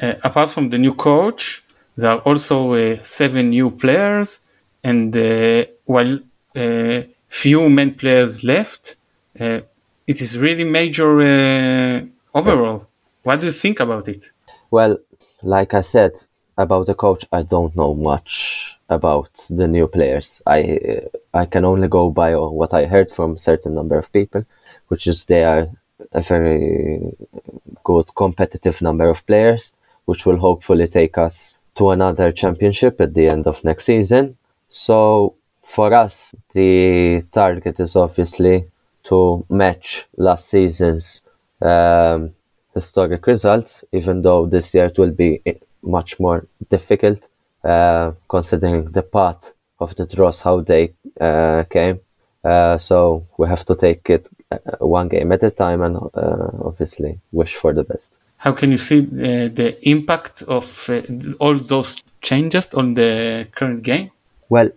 Uh, 0.00 0.14
apart 0.22 0.50
from 0.50 0.68
the 0.68 0.78
new 0.78 0.94
coach, 0.94 1.62
there 1.96 2.12
are 2.12 2.18
also 2.20 2.72
uh, 2.72 2.96
seven 2.96 3.50
new 3.50 3.70
players, 3.70 4.40
and 4.82 5.16
uh, 5.16 5.64
while 5.84 6.18
uh, 6.56 7.02
few 7.28 7.68
main 7.68 7.94
players 7.94 8.44
left, 8.44 8.96
it 9.34 10.20
is 10.20 10.38
really 10.38 10.64
major 10.64 12.08
overall. 12.34 12.86
What 13.22 13.40
do 13.40 13.46
you 13.46 13.52
think 13.52 13.80
about 13.80 14.08
it? 14.08 14.32
Well, 14.70 14.98
like 15.42 15.74
I 15.74 15.80
said 15.82 16.12
about 16.58 16.86
the 16.86 16.94
coach, 16.94 17.24
I 17.32 17.42
don't 17.42 17.74
know 17.76 17.94
much 17.94 18.76
about 18.88 19.46
the 19.48 19.66
new 19.66 19.86
players. 19.86 20.42
I 20.46 21.02
I 21.32 21.46
can 21.46 21.64
only 21.64 21.88
go 21.88 22.10
by 22.10 22.36
what 22.36 22.74
I 22.74 22.86
heard 22.86 23.10
from 23.10 23.38
certain 23.38 23.74
number 23.74 23.98
of 23.98 24.12
people, 24.12 24.44
which 24.88 25.06
is 25.06 25.24
they 25.24 25.44
are 25.44 25.68
a 26.12 26.20
very 26.20 27.16
good 27.84 28.14
competitive 28.14 28.82
number 28.82 29.08
of 29.08 29.26
players, 29.26 29.72
which 30.04 30.26
will 30.26 30.38
hopefully 30.38 30.88
take 30.88 31.16
us 31.16 31.56
to 31.74 31.90
another 31.90 32.32
championship 32.32 33.00
at 33.00 33.14
the 33.14 33.28
end 33.28 33.46
of 33.46 33.64
next 33.64 33.84
season. 33.84 34.36
So 34.68 35.34
for 35.62 35.92
us, 35.94 36.34
the 36.52 37.24
target 37.32 37.80
is 37.80 37.96
obviously 37.96 38.66
to 39.04 39.44
match 39.48 40.06
last 40.16 40.48
season's 40.48 41.22
um, 41.60 42.34
historic 42.74 43.26
results, 43.26 43.84
even 43.92 44.22
though 44.22 44.46
this 44.46 44.72
year 44.74 44.86
it 44.86 44.98
will 44.98 45.10
be 45.10 45.42
much 45.82 46.20
more 46.20 46.46
difficult 46.70 47.28
uh, 47.64 48.12
considering 48.28 48.90
the 48.90 49.02
path 49.02 49.52
of 49.80 49.94
the 49.96 50.06
draws, 50.06 50.40
how 50.40 50.60
they 50.60 50.92
uh, 51.20 51.64
came. 51.70 52.00
Uh, 52.44 52.76
so 52.76 53.24
we 53.38 53.46
have 53.46 53.64
to 53.64 53.76
take 53.76 54.10
it 54.10 54.26
uh, 54.50 54.58
one 54.80 55.08
game 55.08 55.30
at 55.32 55.42
a 55.44 55.50
time 55.50 55.82
and 55.82 55.96
uh, 55.96 56.48
obviously 56.64 57.18
wish 57.30 57.54
for 57.54 57.72
the 57.72 57.84
best. 57.84 58.18
How 58.42 58.50
can 58.50 58.72
you 58.72 58.76
see 58.76 58.98
uh, 59.02 59.46
the 59.54 59.78
impact 59.88 60.42
of 60.48 60.66
all 61.38 61.54
those 61.54 62.02
changes 62.22 62.74
on 62.74 62.94
the 62.94 63.46
current 63.54 63.84
game? 63.84 64.10
Well, 64.48 64.68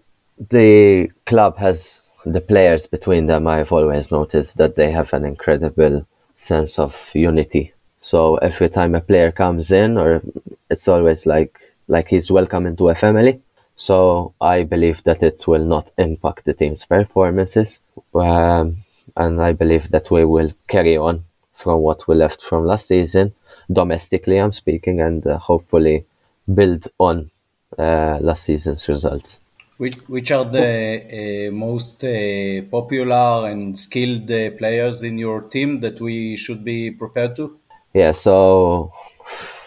the 0.51 1.10
club 1.25 1.57
has 1.57 2.03
the 2.27 2.41
players 2.41 2.86
between 2.86 3.25
them. 3.25 3.48
I've 3.48 3.72
always 3.72 4.12
noticed 4.12 4.57
that 4.57 4.75
they 4.75 4.91
have 4.91 5.12
an 5.13 5.25
incredible 5.25 6.05
sense 6.36 6.77
of 6.77 6.95
unity. 7.13 7.74
So 8.01 8.36
every 8.38 8.69
time 8.69 8.93
a 8.93 9.01
player 9.01 9.31
comes 9.31 9.72
in, 9.72 9.98
or 9.98 10.22
it's 10.69 10.88
always 10.88 11.25
like 11.25 11.60
like 11.88 12.07
he's 12.07 12.29
welcome 12.29 12.67
into 12.67 12.89
a 12.89 12.95
family. 12.95 13.41
So 13.77 14.36
I 14.39 14.62
believe 14.62 15.01
that 15.05 15.24
it 15.24 15.48
will 15.48 15.65
not 15.65 15.89
impact 15.98 16.45
the 16.45 16.53
team's 16.53 16.86
performances, 16.86 17.81
um, 18.13 18.77
and 19.17 19.41
I 19.41 19.53
believe 19.53 19.89
that 19.89 20.12
we 20.12 20.24
will 20.24 20.53
carry 20.67 20.98
on 20.98 21.24
from 21.55 21.79
what 21.79 22.07
we 22.07 22.15
left 22.15 22.43
from 22.43 22.65
last 22.65 22.88
season, 22.88 23.34
domestically. 23.72 24.38
I'm 24.38 24.51
speaking, 24.51 25.01
and 25.01 25.25
uh, 25.25 25.38
hopefully 25.38 26.05
build 26.53 26.88
on 27.00 27.31
uh, 27.77 28.19
last 28.22 28.43
season's 28.43 28.88
results. 28.88 29.39
Which, 29.77 29.95
which 30.07 30.31
are 30.31 30.45
the 30.45 31.50
uh, 31.50 31.51
most 31.51 32.01
uh, 32.03 32.62
popular 32.72 33.50
and 33.50 33.77
skilled 33.77 34.31
uh, 34.31 34.51
players 34.51 35.03
in 35.03 35.17
your 35.17 35.41
team 35.41 35.81
that 35.81 36.00
we 36.00 36.38
should 36.38 36.63
be 36.63 36.91
prepared 36.91 37.36
to? 37.36 37.60
Yeah, 37.93 38.13
so 38.13 38.93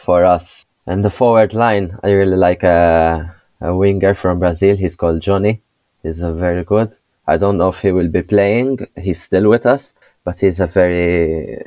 for 0.04 0.24
us, 0.24 0.64
and 0.86 1.04
the 1.04 1.10
forward 1.10 1.52
line, 1.52 1.98
I 2.02 2.10
really 2.10 2.36
like 2.36 2.62
a, 2.62 3.34
a 3.60 3.76
winger 3.76 4.14
from 4.14 4.38
Brazil. 4.38 4.76
He's 4.76 4.96
called 4.96 5.20
Johnny. 5.20 5.60
He's 6.02 6.22
a 6.22 6.32
very 6.32 6.64
good. 6.64 6.90
I 7.26 7.36
don't 7.36 7.58
know 7.58 7.68
if 7.68 7.80
he 7.80 7.92
will 7.92 8.08
be 8.08 8.22
playing. 8.22 8.86
He's 8.96 9.20
still 9.20 9.50
with 9.50 9.66
us, 9.66 9.94
but 10.24 10.38
he's 10.38 10.60
a 10.60 10.66
very. 10.66 11.58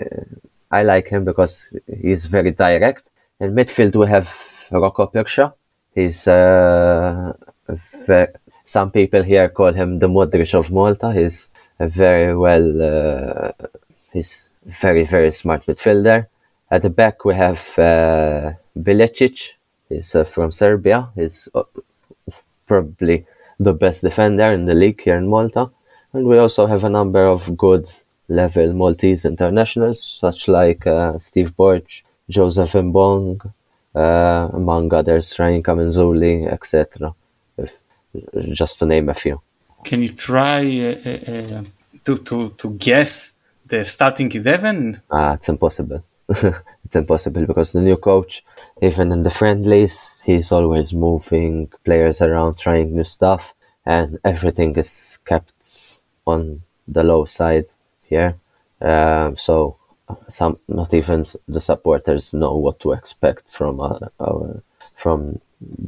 I 0.72 0.84
like 0.84 1.10
him 1.10 1.26
because 1.26 1.76
he's 2.02 2.26
very 2.26 2.52
direct. 2.52 3.10
In 3.40 3.54
midfield, 3.54 3.96
we 3.96 4.08
have 4.08 4.34
Rocco 4.72 5.08
Pircha. 5.08 5.54
He's 5.94 6.28
uh, 6.28 7.34
some 8.66 8.92
people 8.92 9.24
here 9.24 9.50
call 9.50 9.74
him 9.74 10.00
the 10.00 10.08
Modric 10.08 10.54
of 10.54 10.72
Malta. 10.72 11.12
He's 11.12 11.52
a 11.80 11.88
very 11.88 12.36
well. 12.36 12.82
Uh, 12.82 13.52
he's 14.14 14.50
very 14.66 15.04
very 15.04 15.32
smart 15.32 15.66
midfielder. 15.66 16.28
At 16.70 16.84
the 16.84 16.90
back, 16.90 17.26
we 17.26 17.36
have 17.36 17.60
uh, 17.78 18.54
Bilecic. 18.80 19.54
He's 19.90 20.16
uh, 20.16 20.24
from 20.24 20.54
Serbia. 20.54 21.10
He's 21.16 21.50
uh, 21.54 21.64
probably 22.66 23.26
the 23.60 23.74
best 23.74 24.02
defender 24.02 24.54
in 24.54 24.66
the 24.66 24.74
league 24.74 25.02
here 25.02 25.18
in 25.18 25.28
Malta. 25.28 25.70
And 26.14 26.26
we 26.26 26.38
also 26.38 26.66
have 26.66 26.86
a 26.86 26.90
number 26.90 27.26
of 27.26 27.58
good 27.58 27.90
level 28.32 28.74
Maltese 28.74 29.26
internationals, 29.26 30.02
such 30.04 30.48
like 30.48 30.88
uh, 30.88 31.18
Steve 31.18 31.56
Borg, 31.56 31.86
Joseph 32.30 32.74
Mbong, 32.74 33.46
uh, 33.96 34.50
among 34.54 34.94
others, 34.94 35.38
Ryan 35.38 35.62
Camenzuli, 35.62 36.52
etc. 36.52 37.14
Just 38.54 38.80
to 38.80 38.86
name 38.86 39.10
a 39.10 39.14
few. 39.14 39.42
Can 39.84 40.02
you 40.02 40.14
try 40.14 40.62
uh, 40.62 41.64
to, 42.06 42.18
to, 42.18 42.50
to 42.58 42.70
guess 42.78 43.34
the 43.66 43.84
starting 43.86 44.32
11? 44.32 45.02
Ah, 45.10 45.34
it's 45.34 45.50
impossible. 45.50 46.04
it's 46.30 46.96
impossible 46.96 47.46
because 47.46 47.74
the 47.74 47.82
new 47.82 47.98
coach, 47.98 48.44
even 48.82 49.12
in 49.12 49.24
the 49.24 49.32
friendlies, 49.32 50.22
he's 50.24 50.52
always 50.52 50.94
moving 50.94 51.70
players 51.84 52.22
around, 52.22 52.58
trying 52.58 52.96
new 52.96 53.04
stuff, 53.04 53.54
and 53.86 54.20
everything 54.24 54.76
is 54.78 55.20
kept 55.26 56.02
on 56.26 56.62
the 56.88 57.04
low 57.04 57.26
side 57.26 57.66
here. 58.12 58.36
Um, 58.82 59.38
so 59.38 59.78
some, 60.28 60.58
not 60.68 60.94
even 60.94 61.26
the 61.48 61.62
supporters 61.62 62.34
know 62.34 62.56
what 62.56 62.80
to 62.82 62.92
expect 62.92 63.44
from 63.50 63.80
our, 63.80 64.12
our 64.20 64.62
from 64.96 65.40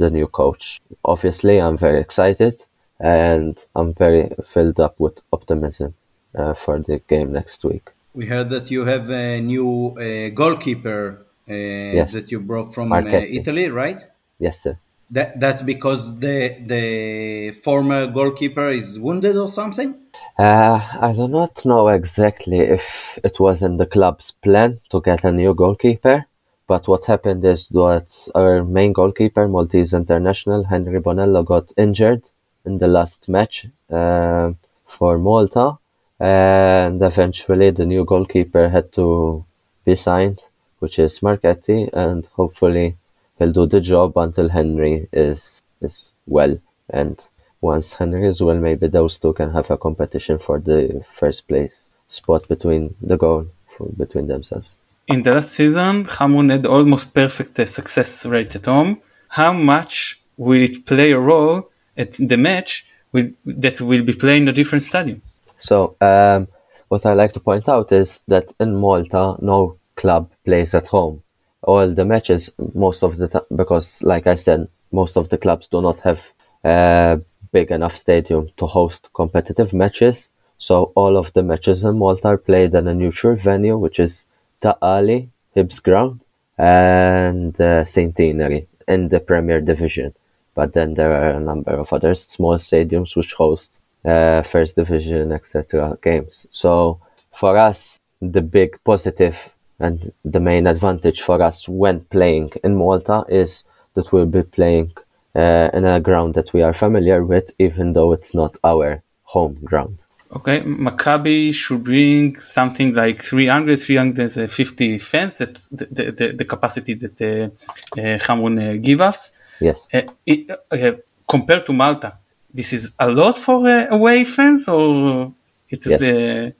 the 0.01 0.09
new 0.09 0.27
coach. 0.27 0.81
Obviously, 1.03 1.55
I'm 1.59 1.77
very 1.77 1.99
excited 1.99 2.55
and 2.99 3.57
I'm 3.75 3.93
very 3.93 4.23
filled 4.53 4.79
up 4.79 4.99
with 4.99 5.15
optimism 5.31 5.93
uh, 6.35 6.53
for 6.53 6.79
the 6.79 6.99
game 7.07 7.31
next 7.31 7.63
week. 7.63 7.91
We 8.13 8.27
heard 8.27 8.49
that 8.51 8.69
you 8.71 8.85
have 8.85 9.09
a 9.09 9.41
new 9.41 9.95
uh, 9.97 10.29
goalkeeper 10.29 11.25
uh, 11.49 11.53
yes. 11.53 12.13
that 12.13 12.31
you 12.31 12.39
brought 12.39 12.73
from 12.73 12.91
uh, 12.91 12.99
Italy, 13.39 13.69
right? 13.69 14.01
Yes, 14.39 14.61
sir. 14.61 14.77
That 15.13 15.39
that's 15.39 15.61
because 15.61 16.19
the 16.19 16.37
the 16.65 17.51
former 17.63 18.07
goalkeeper 18.07 18.69
is 18.69 18.99
wounded 18.99 19.35
or 19.37 19.47
something. 19.47 19.91
Uh, 20.39 20.79
I 21.07 21.13
do 21.13 21.27
not 21.27 21.63
know 21.65 21.87
exactly 21.89 22.57
if 22.57 23.19
it 23.23 23.39
was 23.39 23.61
in 23.61 23.77
the 23.77 23.85
club's 23.85 24.31
plan 24.31 24.79
to 24.89 25.01
get 25.01 25.23
a 25.23 25.31
new 25.31 25.53
goalkeeper, 25.53 26.25
but 26.67 26.87
what 26.87 27.05
happened 27.05 27.45
is 27.45 27.67
that 27.69 28.07
our 28.33 28.63
main 28.63 28.91
goalkeeper, 28.93 29.47
Maltese 29.47 29.93
international 29.93 30.63
Henry 30.63 30.99
Bonello, 30.99 31.45
got 31.45 31.71
injured 31.77 32.23
in 32.65 32.79
the 32.79 32.87
last 32.87 33.29
match 33.29 33.67
uh, 33.91 34.51
for 34.87 35.19
Malta, 35.19 35.77
and 36.19 36.99
eventually 37.03 37.69
the 37.69 37.85
new 37.85 38.03
goalkeeper 38.03 38.69
had 38.69 38.91
to 38.93 39.45
be 39.85 39.93
signed, 39.93 40.39
which 40.79 40.97
is 40.97 41.21
Marchetti, 41.21 41.87
and 41.93 42.25
hopefully 42.33 42.97
he'll 43.37 43.51
do 43.51 43.65
the 43.65 43.81
job 43.81 44.17
until 44.17 44.49
Henry 44.49 45.07
is 45.11 45.61
is 45.81 46.11
well. 46.25 46.57
And 46.89 47.21
once 47.61 47.93
Henry 47.93 48.27
is 48.27 48.41
well, 48.41 48.57
maybe 48.57 48.87
those 48.87 49.17
two 49.17 49.33
can 49.33 49.51
have 49.51 49.71
a 49.71 49.77
competition 49.77 50.37
for 50.37 50.59
the 50.59 51.03
first 51.11 51.47
place 51.47 51.89
spot 52.07 52.47
between 52.47 52.95
the 53.01 53.17
goal 53.17 53.47
for, 53.75 53.87
between 53.87 54.27
themselves. 54.27 54.77
In 55.07 55.23
the 55.23 55.33
last 55.33 55.51
season, 55.51 56.05
Hamrun 56.05 56.51
had 56.51 56.65
almost 56.65 57.13
perfect 57.13 57.55
success 57.55 58.25
rate 58.25 58.55
at 58.55 58.65
home. 58.65 59.01
How 59.29 59.51
much 59.51 60.21
will 60.37 60.61
it 60.61 60.85
play 60.85 61.11
a 61.11 61.19
role 61.19 61.69
at 61.97 62.11
the 62.13 62.37
match 62.37 62.85
with, 63.11 63.35
that 63.45 63.81
will 63.81 64.03
be 64.03 64.13
playing 64.13 64.47
a 64.47 64.53
different 64.53 64.83
stadium? 64.83 65.21
So, 65.57 65.95
um, 65.99 66.47
what 66.87 67.05
I 67.05 67.13
like 67.13 67.33
to 67.33 67.39
point 67.39 67.67
out 67.67 67.91
is 67.91 68.21
that 68.27 68.53
in 68.59 68.75
Malta, 68.75 69.35
no 69.41 69.77
club 69.95 70.31
plays 70.45 70.75
at 70.75 70.87
home. 70.87 71.22
All 71.63 71.89
the 71.89 72.05
matches, 72.05 72.51
most 72.73 73.03
of 73.03 73.17
the 73.17 73.27
time, 73.27 73.43
because 73.55 74.01
like 74.03 74.27
I 74.27 74.35
said, 74.35 74.67
most 74.91 75.17
of 75.17 75.29
the 75.29 75.37
clubs 75.37 75.67
do 75.67 75.81
not 75.81 75.99
have 75.99 76.21
a 76.63 77.19
big 77.51 77.71
enough 77.71 77.95
stadium 77.95 78.49
to 78.57 78.65
host 78.67 79.09
competitive 79.13 79.73
matches. 79.73 80.31
So 80.57 80.91
all 80.95 81.17
of 81.17 81.33
the 81.33 81.43
matches 81.43 81.83
in 81.83 81.97
Malta 81.97 82.29
are 82.29 82.37
played 82.37 82.73
in 82.75 82.87
a 82.87 82.93
neutral 82.93 83.35
venue, 83.35 83.77
which 83.77 83.99
is 83.99 84.25
Ta' 84.61 84.77
Qali, 84.81 85.29
Hibs 85.55 85.81
Ground, 85.81 86.21
and 86.57 87.59
uh. 87.59 87.83
Tineri 87.83 88.67
in 88.87 89.09
the 89.09 89.19
Premier 89.19 89.61
Division. 89.61 90.13
But 90.55 90.73
then 90.73 90.93
there 90.93 91.13
are 91.13 91.31
a 91.31 91.39
number 91.39 91.71
of 91.71 91.91
other 91.91 92.13
small 92.15 92.57
stadiums 92.57 93.15
which 93.15 93.33
host 93.33 93.79
uh, 94.05 94.43
first 94.43 94.75
division, 94.75 95.31
etc. 95.31 95.97
games. 96.01 96.47
So 96.51 96.99
for 97.33 97.57
us, 97.57 97.99
the 98.21 98.41
big 98.41 98.79
positive 98.83 99.52
and 99.85 100.11
the 100.23 100.39
main 100.39 100.65
advantage 100.67 101.19
for 101.21 101.37
us 101.49 101.57
when 101.67 101.97
playing 102.15 102.51
in 102.63 102.75
Malta 102.75 103.17
is 103.29 103.63
that 103.95 104.11
we'll 104.11 104.33
be 104.39 104.43
playing 104.57 104.91
uh, 105.35 105.69
in 105.77 105.83
a 105.85 105.99
ground 105.99 106.33
that 106.35 106.53
we 106.53 106.61
are 106.61 106.73
familiar 106.73 107.23
with, 107.23 107.51
even 107.59 107.93
though 107.93 108.11
it's 108.13 108.33
not 108.33 108.57
our 108.63 109.03
home 109.23 109.57
ground. 109.63 109.97
Okay, 110.37 110.61
Maccabi 110.61 111.53
should 111.53 111.83
bring 111.83 112.35
something 112.35 112.95
like 112.95 113.21
300, 113.21 113.77
350 113.77 114.97
fans. 114.97 115.37
That's 115.37 115.67
the, 115.67 115.85
the, 116.19 116.33
the 116.39 116.45
capacity 116.45 116.95
that 116.95 117.21
uh, 117.21 117.99
uh, 117.99 118.17
Hamrun 118.25 118.57
uh, 118.59 118.77
give 118.81 119.01
us. 119.01 119.37
Yes. 119.61 119.79
Uh, 119.93 120.01
it, 120.25 120.49
uh, 120.49 120.93
compared 121.27 121.65
to 121.67 121.73
Malta, 121.73 122.17
this 122.53 122.73
is 122.73 122.93
a 122.99 123.09
lot 123.11 123.35
for 123.35 123.67
uh, 123.67 123.87
away 123.89 124.23
fans 124.23 124.67
or 124.67 125.33
it's 125.69 125.89
yes. 125.89 125.99
the 125.99 126.53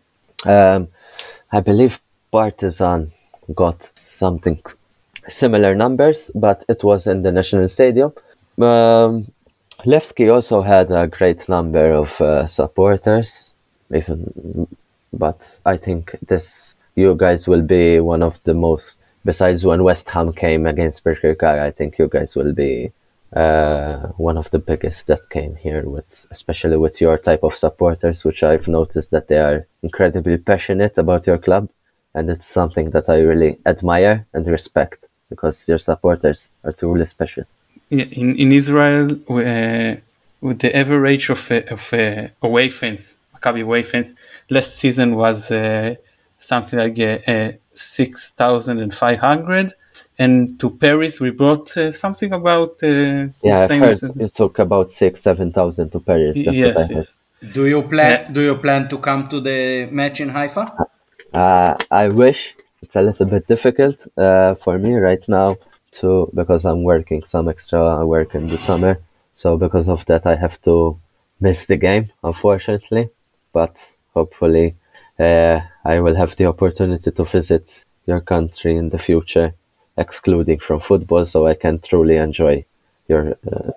um, 0.46 0.88
i 1.52 1.60
believe 1.60 2.02
partizan 2.32 3.12
got 3.56 3.90
something 3.96 4.62
similar 5.28 5.74
numbers 5.76 6.32
but 6.36 6.66
it 6.68 6.84
was 6.84 7.08
in 7.08 7.22
the 7.22 7.32
national 7.32 7.70
stadium. 7.70 8.12
Um, 8.60 9.32
levski 9.86 10.32
also 10.34 10.62
had 10.62 10.92
a 10.92 11.08
great 11.08 11.50
number 11.50 11.94
of 11.94 12.20
uh, 12.22 12.46
supporters 12.48 13.54
even 13.94 14.68
but 15.12 15.60
i 15.66 15.76
think 15.76 16.16
this 16.28 16.76
you 16.96 17.16
guys 17.16 17.48
will 17.48 17.64
be 17.64 18.00
one 18.00 18.22
of 18.22 18.40
the 18.44 18.54
most 18.54 18.98
besides 19.26 19.66
when 19.66 19.84
West 19.84 20.10
Ham 20.10 20.34
came 20.34 20.66
against 20.66 21.04
Birkirkara, 21.04 21.62
I 21.62 21.72
think 21.72 21.98
you 21.98 22.08
guys 22.08 22.36
will 22.36 22.54
be 22.54 22.92
uh, 23.34 23.98
one 24.18 24.38
of 24.38 24.50
the 24.52 24.60
biggest 24.60 25.08
that 25.08 25.30
came 25.30 25.56
here 25.56 25.84
with, 25.84 26.28
especially 26.30 26.78
with 26.78 27.02
your 27.02 27.18
type 27.18 27.44
of 27.44 27.56
supporters, 27.56 28.24
which 28.26 28.44
I've 28.44 28.68
noticed 28.68 29.12
that 29.12 29.28
they 29.28 29.38
are 29.38 29.66
incredibly 29.82 30.38
passionate 30.38 30.98
about 30.98 31.26
your 31.26 31.38
club, 31.38 31.70
and 32.16 32.30
it's 32.30 32.48
something 32.48 32.92
that 32.92 33.10
I 33.10 33.18
really 33.20 33.60
admire 33.66 34.26
and 34.34 34.46
respect 34.48 35.08
because 35.30 35.68
your 35.68 35.80
supporters 35.80 36.52
are 36.64 36.74
truly 36.74 37.06
special. 37.06 37.46
In 37.90 38.36
in 38.44 38.52
Israel, 38.52 39.08
uh, 39.30 39.96
with 40.42 40.60
the 40.60 40.72
average 40.76 41.30
of 41.30 41.42
uh, 41.52 41.76
of 41.76 41.94
uh, 41.94 42.28
away 42.42 42.70
fans, 42.70 43.22
Maccabi 43.34 43.62
away 43.64 43.84
fans, 43.84 44.16
last 44.50 44.78
season 44.78 45.16
was 45.16 45.52
uh, 45.52 45.96
something 46.38 46.80
like 46.80 47.00
uh, 47.00 47.32
uh, 47.32 47.52
six 47.74 48.32
thousand 48.32 48.80
and 48.80 48.94
five 48.94 49.20
hundred 49.20 49.74
and 50.20 50.60
to 50.60 50.70
Paris 50.70 51.20
we 51.20 51.32
brought 51.32 51.76
uh, 51.78 51.92
something 51.92 52.32
about 52.34 52.76
uh, 52.84 53.28
yeah, 53.42 53.68
I've 53.70 53.80
heard 53.80 54.00
you 54.16 54.30
talk 54.30 54.60
about 54.60 54.92
six, 54.92 55.22
seven 55.22 55.52
thousand 55.52 55.92
to 55.92 56.00
Paris. 56.00 56.38
That's 56.44 56.58
yes, 56.58 56.90
yes. 56.90 57.16
Do 57.54 57.68
you 57.68 57.82
plan? 57.82 58.32
Do 58.32 58.42
you 58.42 58.56
plan 58.56 58.88
to 58.90 58.98
come 59.00 59.28
to 59.28 59.42
the 59.42 59.88
match 59.92 60.22
in 60.22 60.30
Haifa? 60.30 60.78
Uh, 61.34 61.76
I 61.90 62.10
wish 62.10 62.56
it's 62.82 62.96
a 62.96 63.02
little 63.02 63.26
bit 63.26 63.48
difficult 63.48 64.08
uh, 64.18 64.56
for 64.56 64.78
me 64.78 64.96
right 64.96 65.28
now 65.28 65.58
to 65.94 66.30
because 66.34 66.66
I'm 66.66 66.84
working 66.84 67.24
some 67.26 67.50
extra 67.50 68.06
work 68.06 68.36
in 68.36 68.50
the 68.50 68.58
summer. 68.58 69.00
So 69.34 69.58
because 69.58 69.90
of 69.90 70.06
that, 70.06 70.26
I 70.26 70.36
have 70.36 70.62
to 70.64 71.00
miss 71.40 71.66
the 71.66 71.78
game, 71.78 72.12
unfortunately. 72.24 73.10
But 73.52 73.76
hopefully, 74.14 74.76
uh, 75.20 75.62
I 75.86 76.00
will 76.00 76.16
have 76.16 76.36
the 76.36 76.46
opportunity 76.46 77.12
to 77.12 77.24
visit 77.24 77.84
your 78.06 78.22
country 78.22 78.78
in 78.78 78.90
the 78.90 79.00
future 79.00 79.54
excluding 79.98 80.60
from 80.60 80.80
football, 80.80 81.26
so 81.26 81.48
I 81.48 81.54
can 81.54 81.80
truly 81.80 82.18
enjoy 82.18 82.66
your 83.08 83.38
uh, 83.52 83.72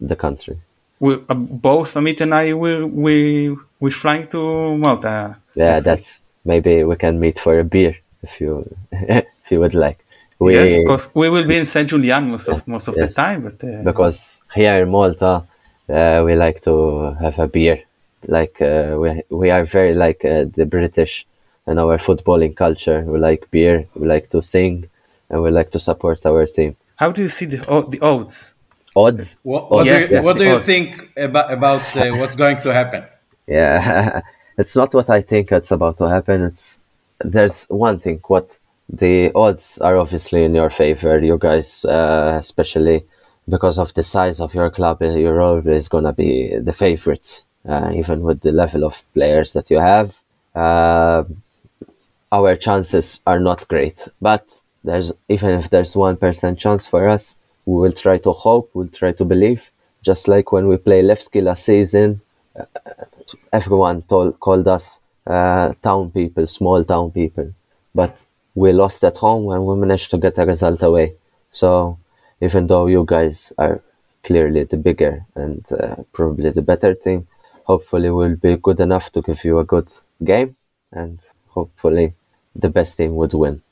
the 0.00 0.16
country. 0.16 0.56
We 0.98 1.14
uh, 1.14 1.34
both 1.34 1.94
Amit 1.94 2.20
and 2.20 2.34
I 2.34 2.54
we 2.54 2.84
we 2.84 3.56
we 3.80 3.90
flying 3.90 4.26
to 4.28 4.76
Malta. 4.76 5.38
Yeah, 5.54 5.78
that 5.80 6.02
maybe 6.44 6.84
we 6.84 6.96
can 6.96 7.20
meet 7.20 7.38
for 7.38 7.58
a 7.58 7.64
beer 7.64 7.96
if 8.22 8.40
you 8.40 8.76
if 8.92 9.50
you 9.50 9.60
would 9.60 9.74
like. 9.74 9.98
We, 10.38 10.54
yes, 10.54 10.74
because 10.74 11.10
we 11.14 11.28
will 11.28 11.46
be 11.46 11.58
in 11.58 11.66
Saint 11.66 11.88
Julian 11.90 12.30
most 12.30 12.48
of 12.48 12.66
most 12.66 12.88
of 12.88 12.94
yes. 12.96 13.08
the 13.08 13.14
time, 13.14 13.42
but 13.42 13.62
uh, 13.62 13.82
because 13.84 14.42
here 14.54 14.82
in 14.82 14.90
Malta 14.90 15.44
uh, 15.88 16.22
we 16.24 16.34
like 16.34 16.62
to 16.62 17.16
have 17.20 17.38
a 17.38 17.46
beer. 17.46 17.82
Like 18.26 18.60
uh, 18.60 18.96
we 18.98 19.22
we 19.30 19.50
are 19.50 19.64
very 19.64 19.94
like 19.94 20.24
uh, 20.24 20.44
the 20.54 20.66
British 20.66 21.26
and 21.66 21.78
our 21.78 21.98
footballing 21.98 22.54
culture. 22.56 23.00
We 23.02 23.18
like 23.18 23.50
beer. 23.50 23.86
We 23.94 24.06
like 24.06 24.30
to 24.30 24.42
sing 24.42 24.88
and 25.28 25.42
we 25.42 25.50
like 25.50 25.70
to 25.72 25.78
support 25.78 26.24
our 26.26 26.46
team. 26.46 26.76
How 26.96 27.12
do 27.12 27.22
you 27.22 27.28
see 27.28 27.46
the 27.46 27.58
the 27.88 28.00
odds? 28.02 28.54
Odds. 28.94 29.36
What, 29.42 29.70
what 29.70 29.86
yes, 29.86 30.08
do 30.08 30.14
you, 30.14 30.16
yes, 30.16 30.26
what 30.26 30.36
do 30.36 30.44
you 30.44 30.60
think 30.60 31.10
about 31.16 31.52
about 31.52 31.96
uh, 31.96 32.12
what's 32.16 32.36
going 32.36 32.60
to 32.62 32.72
happen? 32.72 33.04
Yeah, 33.46 34.20
it's 34.60 34.76
not 34.76 34.92
what 34.94 35.08
I 35.08 35.22
think 35.22 35.50
it's 35.52 35.70
about 35.70 35.96
to 35.98 36.08
happen. 36.08 36.44
It's 36.44 36.80
there's 37.34 37.64
one 37.64 37.98
thing. 37.98 38.20
What 38.26 38.58
the 38.88 39.32
odds 39.34 39.78
are 39.78 39.96
obviously 39.96 40.44
in 40.44 40.54
your 40.54 40.70
favor. 40.70 41.18
You 41.18 41.38
guys, 41.38 41.84
uh, 41.84 42.36
especially 42.38 43.04
because 43.48 43.78
of 43.78 43.94
the 43.94 44.02
size 44.02 44.38
of 44.40 44.54
your 44.54 44.70
club, 44.70 44.98
uh, 45.00 45.06
you're 45.22 45.40
always 45.40 45.88
gonna 45.88 46.12
be 46.12 46.56
the 46.58 46.74
favorites, 46.74 47.44
uh, 47.66 47.90
even 47.94 48.22
with 48.22 48.40
the 48.42 48.52
level 48.52 48.84
of 48.84 49.02
players 49.14 49.52
that 49.54 49.70
you 49.70 49.78
have. 49.78 50.14
Uh, 50.54 51.24
our 52.32 52.54
chances 52.56 53.20
are 53.26 53.40
not 53.40 53.66
great, 53.68 54.08
but 54.20 54.44
there's 54.84 55.10
even 55.28 55.50
if 55.60 55.70
there's 55.70 55.96
one 55.96 56.16
percent 56.16 56.58
chance 56.58 56.86
for 56.86 57.08
us, 57.08 57.36
we 57.64 57.76
will 57.80 57.92
try 58.04 58.18
to 58.18 58.32
hope, 58.32 58.70
we'll 58.74 58.88
try 58.88 59.12
to 59.12 59.24
believe. 59.24 59.70
Just 60.02 60.28
like 60.28 60.52
when 60.52 60.66
we 60.68 60.76
play 60.76 61.02
Levski 61.02 61.42
last 61.42 61.64
season, 61.64 62.20
uh, 62.58 62.64
everyone 63.52 64.02
told, 64.02 64.38
called 64.40 64.68
us 64.68 65.00
uh, 65.26 65.72
town 65.82 66.10
people, 66.10 66.46
small 66.46 66.84
town 66.84 67.10
people, 67.10 67.52
but 67.94 68.24
we 68.54 68.72
lost 68.72 69.04
at 69.04 69.16
home 69.16 69.50
and 69.52 69.64
we 69.64 69.76
managed 69.76 70.10
to 70.10 70.18
get 70.18 70.38
a 70.38 70.46
result 70.46 70.82
away. 70.82 71.14
So 71.50 71.98
even 72.40 72.66
though 72.66 72.86
you 72.86 73.04
guys 73.06 73.52
are 73.58 73.80
clearly 74.24 74.64
the 74.64 74.76
bigger 74.76 75.24
and 75.34 75.64
uh, 75.72 75.96
probably 76.12 76.50
the 76.50 76.62
better 76.62 76.94
team, 76.94 77.26
hopefully 77.64 78.10
we'll 78.10 78.36
be 78.36 78.56
good 78.56 78.80
enough 78.80 79.10
to 79.12 79.22
give 79.22 79.44
you 79.44 79.58
a 79.58 79.64
good 79.64 79.92
game 80.24 80.56
and 80.92 81.18
hopefully 81.48 82.14
the 82.54 82.68
best 82.68 82.96
team 82.96 83.14
would 83.16 83.34
win. 83.34 83.62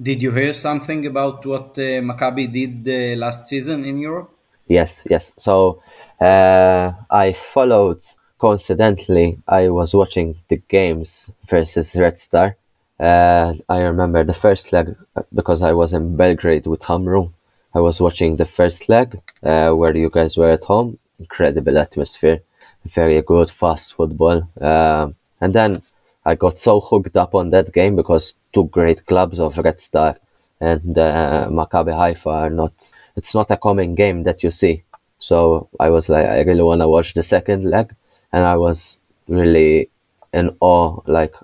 Did 0.00 0.22
you 0.22 0.32
hear 0.32 0.52
something 0.52 1.06
about 1.06 1.44
what 1.46 1.78
uh, 1.78 2.00
Maccabi 2.08 2.52
did 2.52 2.74
uh, 2.88 3.18
last 3.18 3.46
season 3.46 3.84
in 3.84 3.98
Europe? 3.98 4.30
Yes, 4.68 5.06
yes. 5.08 5.32
So 5.38 5.82
uh, 6.20 6.92
I 7.10 7.32
followed 7.32 8.02
coincidentally. 8.38 9.38
I 9.48 9.68
was 9.68 9.94
watching 9.94 10.36
the 10.48 10.56
games 10.68 11.30
versus 11.46 11.94
Red 11.94 12.18
Star. 12.18 12.56
Uh, 12.98 13.54
I 13.68 13.78
remember 13.80 14.24
the 14.24 14.34
first 14.34 14.72
leg 14.72 14.96
uh, 15.16 15.22
because 15.34 15.62
I 15.62 15.72
was 15.72 15.92
in 15.92 16.16
Belgrade 16.16 16.66
with 16.66 16.80
Hamrun. 16.82 17.32
I 17.74 17.80
was 17.80 18.00
watching 18.00 18.36
the 18.36 18.46
first 18.46 18.88
leg 18.88 19.20
uh, 19.42 19.70
where 19.72 19.96
you 19.96 20.10
guys 20.10 20.36
were 20.36 20.50
at 20.50 20.64
home. 20.64 20.98
Incredible 21.18 21.78
atmosphere, 21.78 22.40
very 22.84 23.20
good, 23.22 23.50
fast 23.50 23.94
football. 23.94 24.48
and 24.60 25.52
then 25.52 25.82
I 26.24 26.34
got 26.34 26.58
so 26.58 26.80
hooked 26.80 27.16
up 27.16 27.34
on 27.34 27.50
that 27.50 27.72
game 27.72 27.94
because 27.96 28.34
two 28.52 28.64
great 28.64 29.06
clubs 29.06 29.38
of 29.38 29.56
Red 29.58 29.80
Star 29.80 30.16
and 30.60 30.98
uh, 30.98 31.48
Maccabi 31.50 31.94
Haifa 31.94 32.30
are 32.30 32.50
not. 32.50 32.72
It's 33.14 33.34
not 33.34 33.50
a 33.50 33.56
common 33.56 33.94
game 33.94 34.24
that 34.24 34.42
you 34.42 34.50
see. 34.50 34.82
So 35.18 35.68
I 35.78 35.88
was 35.90 36.08
like, 36.08 36.26
I 36.26 36.40
really 36.42 36.62
want 36.62 36.80
to 36.80 36.88
watch 36.88 37.14
the 37.14 37.22
second 37.22 37.64
leg, 37.64 37.94
and 38.36 38.44
I 38.44 38.56
was 38.56 39.00
really 39.28 39.88
in 40.34 40.46
awe. 40.60 41.00
Like 41.06 41.34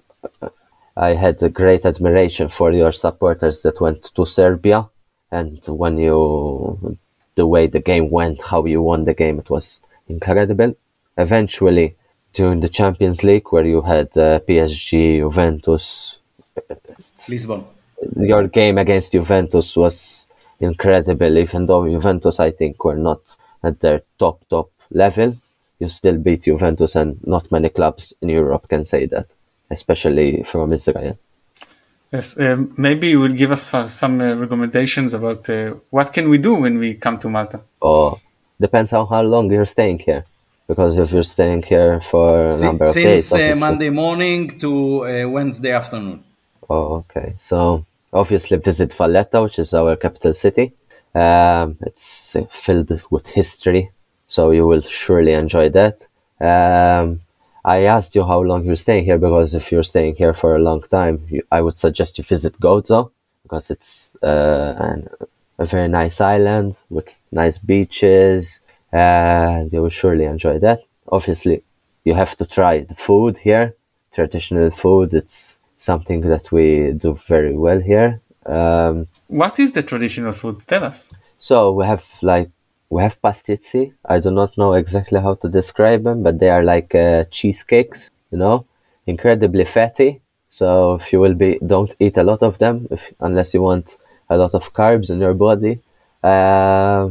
I 0.95 1.15
had 1.15 1.43
a 1.43 1.49
great 1.49 1.87
admiration 1.87 2.49
for 2.51 2.71
your 2.71 2.93
supporters 2.93 3.63
that 3.63 3.81
went 3.81 4.03
to 4.15 4.27
Serbia, 4.27 4.89
and 5.31 5.59
when 5.67 5.97
you, 5.97 6.99
the 7.35 7.47
way 7.47 7.67
the 7.67 7.81
game 7.81 8.11
went, 8.11 8.43
how 8.43 8.67
you 8.67 8.83
won 8.83 9.05
the 9.05 9.15
game, 9.15 9.39
it 9.39 9.49
was 9.49 9.81
incredible. 10.07 10.75
Eventually, 11.17 11.97
during 12.35 12.61
the 12.61 12.69
Champions 12.69 13.25
League 13.25 13.49
where 13.49 13.65
you 13.65 13.81
had 13.81 14.09
uh, 14.19 14.41
PSG, 14.47 15.19
Juventus. 15.19 16.19
Lisbon. 17.27 17.65
Your 18.19 18.49
game 18.49 18.77
against 18.77 19.13
Juventus 19.13 19.77
was 19.77 20.27
incredible, 20.61 21.39
even 21.39 21.65
though 21.65 21.89
Juventus, 21.89 22.39
I 22.39 22.51
think, 22.51 22.85
were 22.85 22.97
not 22.97 23.35
at 23.63 23.81
their 23.81 24.03
top, 24.19 24.45
top 24.51 24.71
level. 24.91 25.37
You 25.83 25.89
still 25.89 26.19
beat 26.27 26.43
Juventus, 26.45 26.95
and 27.01 27.11
not 27.35 27.51
many 27.51 27.69
clubs 27.79 28.15
in 28.23 28.29
Europe 28.29 28.65
can 28.73 28.85
say 28.85 29.03
that, 29.07 29.27
especially 29.77 30.45
from 30.51 30.73
Israel. 30.73 31.17
Yes, 32.13 32.39
um, 32.39 32.73
maybe 32.87 33.07
you 33.09 33.19
will 33.19 33.37
give 33.43 33.51
us 33.51 33.75
uh, 33.75 33.89
some 33.89 34.21
uh, 34.21 34.35
recommendations 34.45 35.11
about 35.13 35.43
uh, 35.51 35.75
what 35.91 36.13
can 36.13 36.29
we 36.33 36.39
do 36.39 36.55
when 36.55 36.79
we 36.79 36.95
come 36.95 37.19
to 37.19 37.29
Malta. 37.29 37.59
Oh, 37.81 38.13
depends 38.61 38.93
on 38.93 39.09
how 39.09 39.23
long 39.23 39.51
you're 39.51 39.73
staying 39.77 39.99
here 40.09 40.25
because 40.69 40.99
if 40.99 41.11
you're 41.13 41.31
staying 41.37 41.63
here 41.73 42.01
for 42.01 42.43
a 42.43 42.47
S- 42.47 42.63
number 42.63 42.85
of 42.85 42.93
since 42.93 43.31
days, 43.31 43.53
uh, 43.53 43.57
Monday 43.57 43.91
morning 43.91 44.41
to 44.61 44.71
uh, 45.07 45.29
Wednesday 45.29 45.73
afternoon. 45.73 46.23
Oh, 46.71 46.87
okay. 47.03 47.35
So 47.39 47.85
obviously 48.13 48.57
visit 48.59 48.95
Valletta, 48.95 49.43
which 49.43 49.59
is 49.59 49.75
our 49.75 49.97
capital 49.97 50.35
city. 50.35 50.67
Um, 51.15 51.77
it's 51.89 52.37
uh, 52.37 52.45
filled 52.51 52.91
with 53.11 53.27
history, 53.27 53.91
so 54.35 54.51
you 54.51 54.67
will 54.67 54.81
surely 54.81 55.35
enjoy 55.35 55.69
that. 55.69 55.97
Um, 56.51 57.21
I 57.65 57.79
asked 57.95 58.15
you 58.17 58.25
how 58.25 58.41
long 58.41 58.65
you're 58.65 58.85
staying 58.87 59.05
here 59.05 59.19
because 59.19 59.55
if 59.55 59.71
you're 59.71 59.91
staying 59.95 60.15
here 60.15 60.33
for 60.33 60.57
a 60.57 60.65
long 60.69 60.81
time, 60.99 61.15
you, 61.29 61.43
I 61.53 61.61
would 61.61 61.79
suggest 61.79 62.17
you 62.17 62.25
visit 62.25 62.55
Gozo 62.59 63.11
because 63.43 63.69
it's 63.75 64.17
uh, 64.23 64.75
an, 64.89 65.09
a 65.59 65.67
very 65.67 65.89
nice 65.89 66.19
island 66.23 66.77
with 66.89 67.09
nice 67.31 67.59
beaches, 67.59 68.61
and 68.91 69.71
you 69.71 69.83
will 69.83 69.97
surely 70.01 70.25
enjoy 70.25 70.59
that. 70.61 70.81
Obviously, 71.17 71.63
you 72.07 72.15
have 72.15 72.35
to 72.37 72.47
try 72.47 72.75
the 72.81 72.95
food 72.95 73.37
here, 73.37 73.75
traditional 74.15 74.71
food. 74.71 75.13
It's 75.13 75.59
something 75.77 76.23
that 76.23 76.51
we 76.51 76.93
do 76.93 77.19
very 77.29 77.55
well 77.55 77.81
here. 77.81 78.21
Um, 78.47 79.09
what 79.29 79.59
is 79.59 79.73
the 79.73 79.83
traditional 79.83 80.33
food? 80.33 80.57
Tell 80.67 80.85
us. 80.85 81.13
So 81.39 81.73
we 81.73 81.85
have 81.85 82.05
like 82.23 82.51
we 82.93 83.03
have 83.03 83.21
pastizzi. 83.23 83.85
I 84.05 84.19
do 84.19 84.31
not 84.31 84.59
know 84.59 84.75
exactly 84.75 85.19
how 85.27 85.35
to 85.43 85.49
describe 85.49 86.03
them, 86.05 86.23
but 86.23 86.39
they 86.39 86.51
are 86.51 86.63
like 86.63 86.95
uh, 86.95 87.25
cheesecakes. 87.31 88.11
You 88.31 88.39
know, 88.39 88.67
incredibly 89.07 89.65
fatty. 89.65 90.21
So 90.51 90.95
if 91.01 91.11
you 91.13 91.19
will 91.21 91.35
be, 91.35 91.59
don't 91.67 91.95
eat 91.99 92.19
a 92.19 92.23
lot 92.23 92.43
of 92.43 92.59
them 92.59 92.89
if, 92.91 93.13
unless 93.21 93.55
you 93.55 93.63
want 93.63 93.97
a 94.29 94.37
lot 94.37 94.53
of 94.55 94.75
carbs 94.75 95.11
in 95.11 95.21
your 95.21 95.33
body. 95.33 95.81
Uh, 96.23 97.09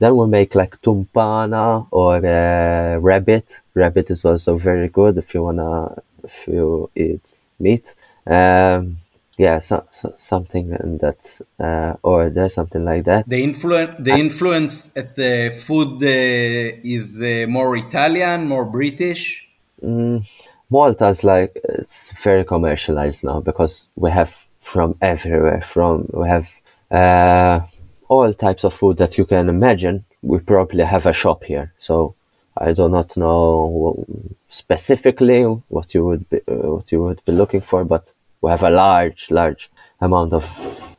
then 0.00 0.16
we 0.16 0.26
make 0.26 0.54
like 0.54 0.80
timpana 0.82 1.86
or 1.90 2.16
uh, 2.16 2.98
rabbit. 2.98 3.60
Rabbit 3.72 4.10
is 4.10 4.26
also 4.26 4.58
very 4.58 4.88
good 4.88 5.16
if 5.16 5.32
you 5.32 5.42
wanna 5.44 5.96
if 6.24 6.46
you 6.46 6.90
eat 6.94 7.26
meat. 7.58 7.94
Um, 8.26 8.98
yeah, 9.38 9.60
so, 9.60 9.86
so, 9.90 10.12
something 10.16 10.76
in 10.82 10.98
that 10.98 11.40
uh, 11.58 11.94
order, 12.02 12.48
something 12.48 12.84
like 12.84 13.04
that. 13.04 13.28
The 13.28 13.42
influence, 13.42 13.96
the 13.98 14.12
influence 14.12 14.96
at 14.96 15.16
the 15.16 15.58
food 15.66 16.02
uh, 16.02 16.80
is 16.84 17.22
uh, 17.22 17.46
more 17.48 17.76
Italian, 17.76 18.46
more 18.46 18.66
British. 18.66 19.48
Mm, 19.82 20.26
Malta's 20.70 21.24
like 21.24 21.58
it's 21.64 22.12
very 22.22 22.44
commercialized 22.44 23.24
now 23.24 23.40
because 23.40 23.88
we 23.96 24.10
have 24.10 24.36
from 24.60 24.96
everywhere. 25.00 25.62
From 25.62 26.08
we 26.12 26.28
have 26.28 26.48
uh, 26.90 27.60
all 28.08 28.34
types 28.34 28.64
of 28.64 28.74
food 28.74 28.98
that 28.98 29.16
you 29.16 29.24
can 29.24 29.48
imagine. 29.48 30.04
We 30.22 30.38
probably 30.38 30.84
have 30.84 31.06
a 31.06 31.12
shop 31.12 31.44
here, 31.44 31.72
so 31.78 32.14
I 32.56 32.72
do 32.74 32.88
not 32.88 33.16
know 33.16 34.04
specifically 34.50 35.42
what 35.42 35.94
you 35.94 36.04
would 36.04 36.28
be, 36.28 36.40
uh, 36.46 36.76
what 36.76 36.92
you 36.92 37.02
would 37.02 37.24
be 37.24 37.32
looking 37.32 37.62
for, 37.62 37.84
but 37.84 38.12
we 38.42 38.50
have 38.50 38.64
a 38.64 38.70
large, 38.70 39.30
large 39.30 39.70
amount 40.00 40.32
of 40.32 40.44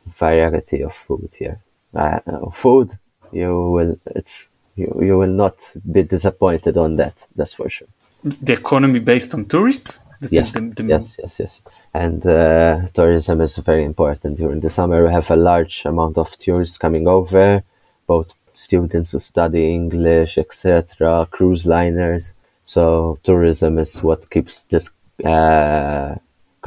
variety 0.06 0.82
of 0.82 0.94
food 0.94 1.30
here. 1.38 1.60
Uh, 1.94 2.50
food, 2.50 2.98
you 3.30 3.70
will 3.70 3.96
it's 4.06 4.50
you, 4.76 4.88
you 5.00 5.16
will 5.16 5.34
not 5.44 5.56
be 5.92 6.02
disappointed 6.02 6.76
on 6.76 6.96
that. 6.96 7.26
That's 7.36 7.54
for 7.54 7.70
sure. 7.70 7.88
The 8.24 8.54
economy 8.54 8.98
based 8.98 9.34
on 9.34 9.44
tourists. 9.44 10.00
This 10.20 10.32
yes, 10.32 10.48
the, 10.48 10.60
the 10.60 10.84
yes, 10.84 11.16
yes, 11.18 11.38
yes. 11.38 11.60
And 11.92 12.26
uh, 12.26 12.88
tourism 12.94 13.40
is 13.40 13.56
very 13.58 13.84
important 13.84 14.38
during 14.38 14.60
the 14.60 14.70
summer. 14.70 15.04
We 15.04 15.12
have 15.12 15.30
a 15.30 15.36
large 15.36 15.84
amount 15.84 16.18
of 16.18 16.36
tourists 16.38 16.78
coming 16.78 17.06
over, 17.06 17.62
both 18.06 18.32
students 18.54 19.12
who 19.12 19.18
study 19.18 19.74
English, 19.74 20.38
etc., 20.38 21.28
cruise 21.30 21.66
liners. 21.66 22.34
So 22.64 23.18
tourism 23.22 23.78
is 23.78 24.02
what 24.02 24.30
keeps 24.30 24.62
this 24.64 24.90
uh, 25.24 26.14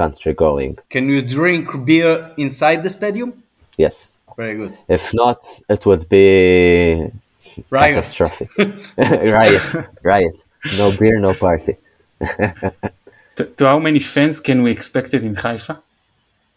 country 0.02 0.32
going. 0.46 0.72
Can 0.94 1.04
you 1.12 1.20
drink 1.38 1.66
beer 1.84 2.12
inside 2.36 2.78
the 2.86 2.90
stadium? 2.98 3.30
Yes. 3.76 4.10
Very 4.36 4.56
good. 4.60 4.72
If 4.88 5.04
not, 5.22 5.40
it 5.68 5.84
would 5.86 6.08
be 6.08 7.10
Riots. 7.70 8.18
catastrophic. 8.18 8.48
riot, 9.38 9.64
riot. 10.02 10.36
No 10.78 10.86
beer, 10.98 11.18
no 11.18 11.32
party. 11.34 11.74
to, 13.36 13.42
to 13.56 13.62
how 13.66 13.78
many 13.78 13.98
fans 13.98 14.38
can 14.40 14.62
we 14.62 14.70
expect 14.70 15.14
it 15.14 15.22
in 15.24 15.34
Haifa? 15.34 15.74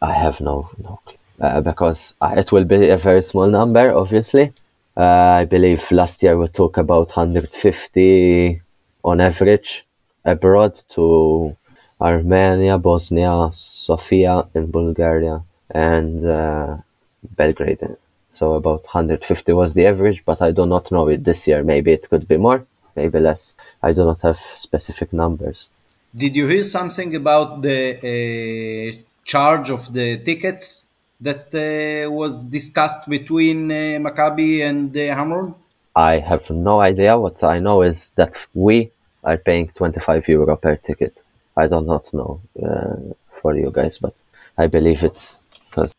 I 0.02 0.14
have 0.24 0.38
no 0.42 0.70
no 0.86 1.00
clue. 1.06 1.18
Uh, 1.46 1.62
because 1.62 2.14
uh, 2.22 2.34
it 2.38 2.52
will 2.52 2.66
be 2.66 2.90
a 2.90 2.98
very 2.98 3.24
small 3.24 3.48
number, 3.60 3.86
obviously. 4.02 4.54
Uh, 4.96 5.42
I 5.42 5.46
believe 5.46 5.92
last 5.92 6.22
year 6.22 6.38
we 6.38 6.48
took 6.48 6.78
about 6.78 7.08
150 7.08 8.62
on 9.04 9.22
average 9.22 9.86
abroad 10.24 10.74
to 10.90 11.58
Armenia, 12.02 12.78
Bosnia, 12.78 13.50
Sofia 13.52 14.48
in 14.56 14.72
Bulgaria, 14.72 15.44
and 15.70 16.26
uh, 16.26 16.78
Belgrade. 17.38 17.98
So 18.32 18.54
about 18.54 18.84
150 18.84 19.54
was 19.54 19.74
the 19.74 19.86
average, 19.86 20.24
but 20.26 20.42
I 20.42 20.52
do 20.52 20.66
not 20.66 20.92
know 20.92 21.08
it 21.10 21.24
this 21.24 21.48
year. 21.48 21.64
Maybe 21.64 21.92
it 21.92 22.10
could 22.10 22.28
be 22.28 22.38
more, 22.38 22.66
maybe 22.96 23.20
less. 23.20 23.56
I 23.84 23.94
do 23.94 24.06
not 24.06 24.22
have 24.22 24.38
specific 24.38 25.14
numbers. 25.14 25.70
Did 26.16 26.36
you 26.36 26.48
hear 26.48 26.64
something 26.64 27.16
about 27.16 27.62
the 27.62 27.82
uh, 27.98 29.02
charge 29.24 29.70
of 29.70 29.94
the 29.94 30.18
tickets 30.18 30.92
that 31.20 31.54
uh, 31.54 32.10
was 32.12 32.44
discussed 32.44 33.08
between 33.08 33.72
uh, 33.72 33.76
Maccabi 34.06 34.62
and 34.62 34.96
uh, 34.96 35.16
Hamrun? 35.16 35.54
I 35.96 36.20
have 36.20 36.50
no 36.50 36.80
idea. 36.80 37.20
What 37.20 37.44
I 37.44 37.60
know 37.60 37.82
is 37.82 38.12
that 38.16 38.36
we 38.54 38.92
are 39.24 39.38
paying 39.38 39.68
25 39.70 40.28
euro 40.30 40.56
per 40.56 40.78
ticket. 40.78 41.22
I 41.62 41.68
do 41.68 41.80
not 41.82 42.14
know 42.14 42.42
uh, 42.66 43.14
for 43.40 43.56
you 43.56 43.70
guys, 43.80 44.00
but 44.00 44.16
I 44.58 44.68
believe 44.68 45.04
it's 45.04 45.26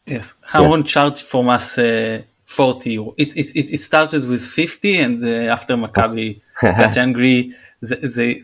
Yes, 0.06 0.34
Hamrun 0.52 0.84
charged 0.86 1.24
from 1.24 1.48
us 1.48 1.78
uh, 1.78 2.22
40 2.44 2.90
euro. 2.90 3.14
It, 3.16 3.34
it, 3.36 3.56
it, 3.56 3.78
started 3.78 4.28
with 4.28 4.46
50, 4.46 4.96
and 4.98 5.24
uh, 5.24 5.52
after 5.52 5.76
Maccabi 5.76 6.40
got 6.60 6.96
angry, 6.98 7.54
they, 7.80 7.96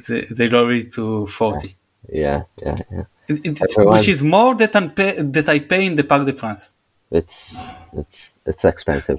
they, 0.08 0.24
they, 0.30 0.48
lowered 0.48 0.76
it 0.76 0.92
to 0.92 1.26
40. 1.26 1.74
yeah, 2.08 2.44
yeah, 2.62 2.76
yeah. 2.90 3.04
It, 3.28 3.60
Everyone- 3.62 3.94
which 3.94 4.08
is 4.08 4.22
more 4.22 4.54
that, 4.54 4.74
I 4.74 4.88
pay, 4.88 5.22
that 5.22 5.48
I 5.50 5.58
pay 5.58 5.86
in 5.86 5.96
the 5.96 6.04
Parc 6.04 6.24
de 6.24 6.32
France. 6.32 6.74
It's 7.10 7.56
it's 7.94 8.34
it's 8.44 8.64
expensive, 8.64 9.18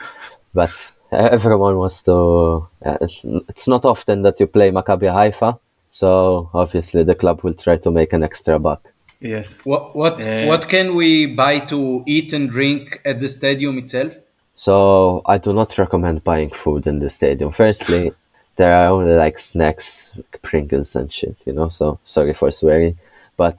but 0.54 0.72
everyone 1.12 1.76
wants 1.76 2.02
to. 2.02 2.66
Uh, 2.84 2.96
it's, 3.00 3.20
it's 3.48 3.68
not 3.68 3.84
often 3.84 4.22
that 4.22 4.40
you 4.40 4.46
play 4.46 4.70
Maccabi 4.70 5.12
Haifa, 5.12 5.58
so 6.00 6.50
obviously 6.52 7.02
the 7.04 7.14
club 7.14 7.40
will 7.42 7.54
try 7.54 7.76
to 7.78 7.90
make 7.90 8.12
an 8.12 8.22
extra 8.22 8.58
buck. 8.58 8.82
Yes. 9.18 9.48
What 9.64 9.96
what 9.96 10.14
Uh, 10.20 10.44
what 10.50 10.68
can 10.68 10.94
we 10.94 11.10
buy 11.42 11.54
to 11.72 12.02
eat 12.14 12.34
and 12.36 12.50
drink 12.50 13.00
at 13.10 13.16
the 13.22 13.30
stadium 13.38 13.78
itself? 13.78 14.12
So 14.54 14.74
I 15.24 15.38
do 15.38 15.50
not 15.54 15.78
recommend 15.78 16.22
buying 16.22 16.50
food 16.62 16.86
in 16.86 16.98
the 16.98 17.08
stadium. 17.08 17.50
Firstly, 17.50 18.12
there 18.56 18.74
are 18.78 18.88
only 18.96 19.16
like 19.24 19.38
snacks, 19.38 19.86
Pringles 20.42 20.96
and 20.96 21.10
shit, 21.10 21.36
you 21.46 21.54
know. 21.54 21.70
So 21.70 21.98
sorry 22.04 22.34
for 22.34 22.50
swearing, 22.50 22.98
but 23.38 23.56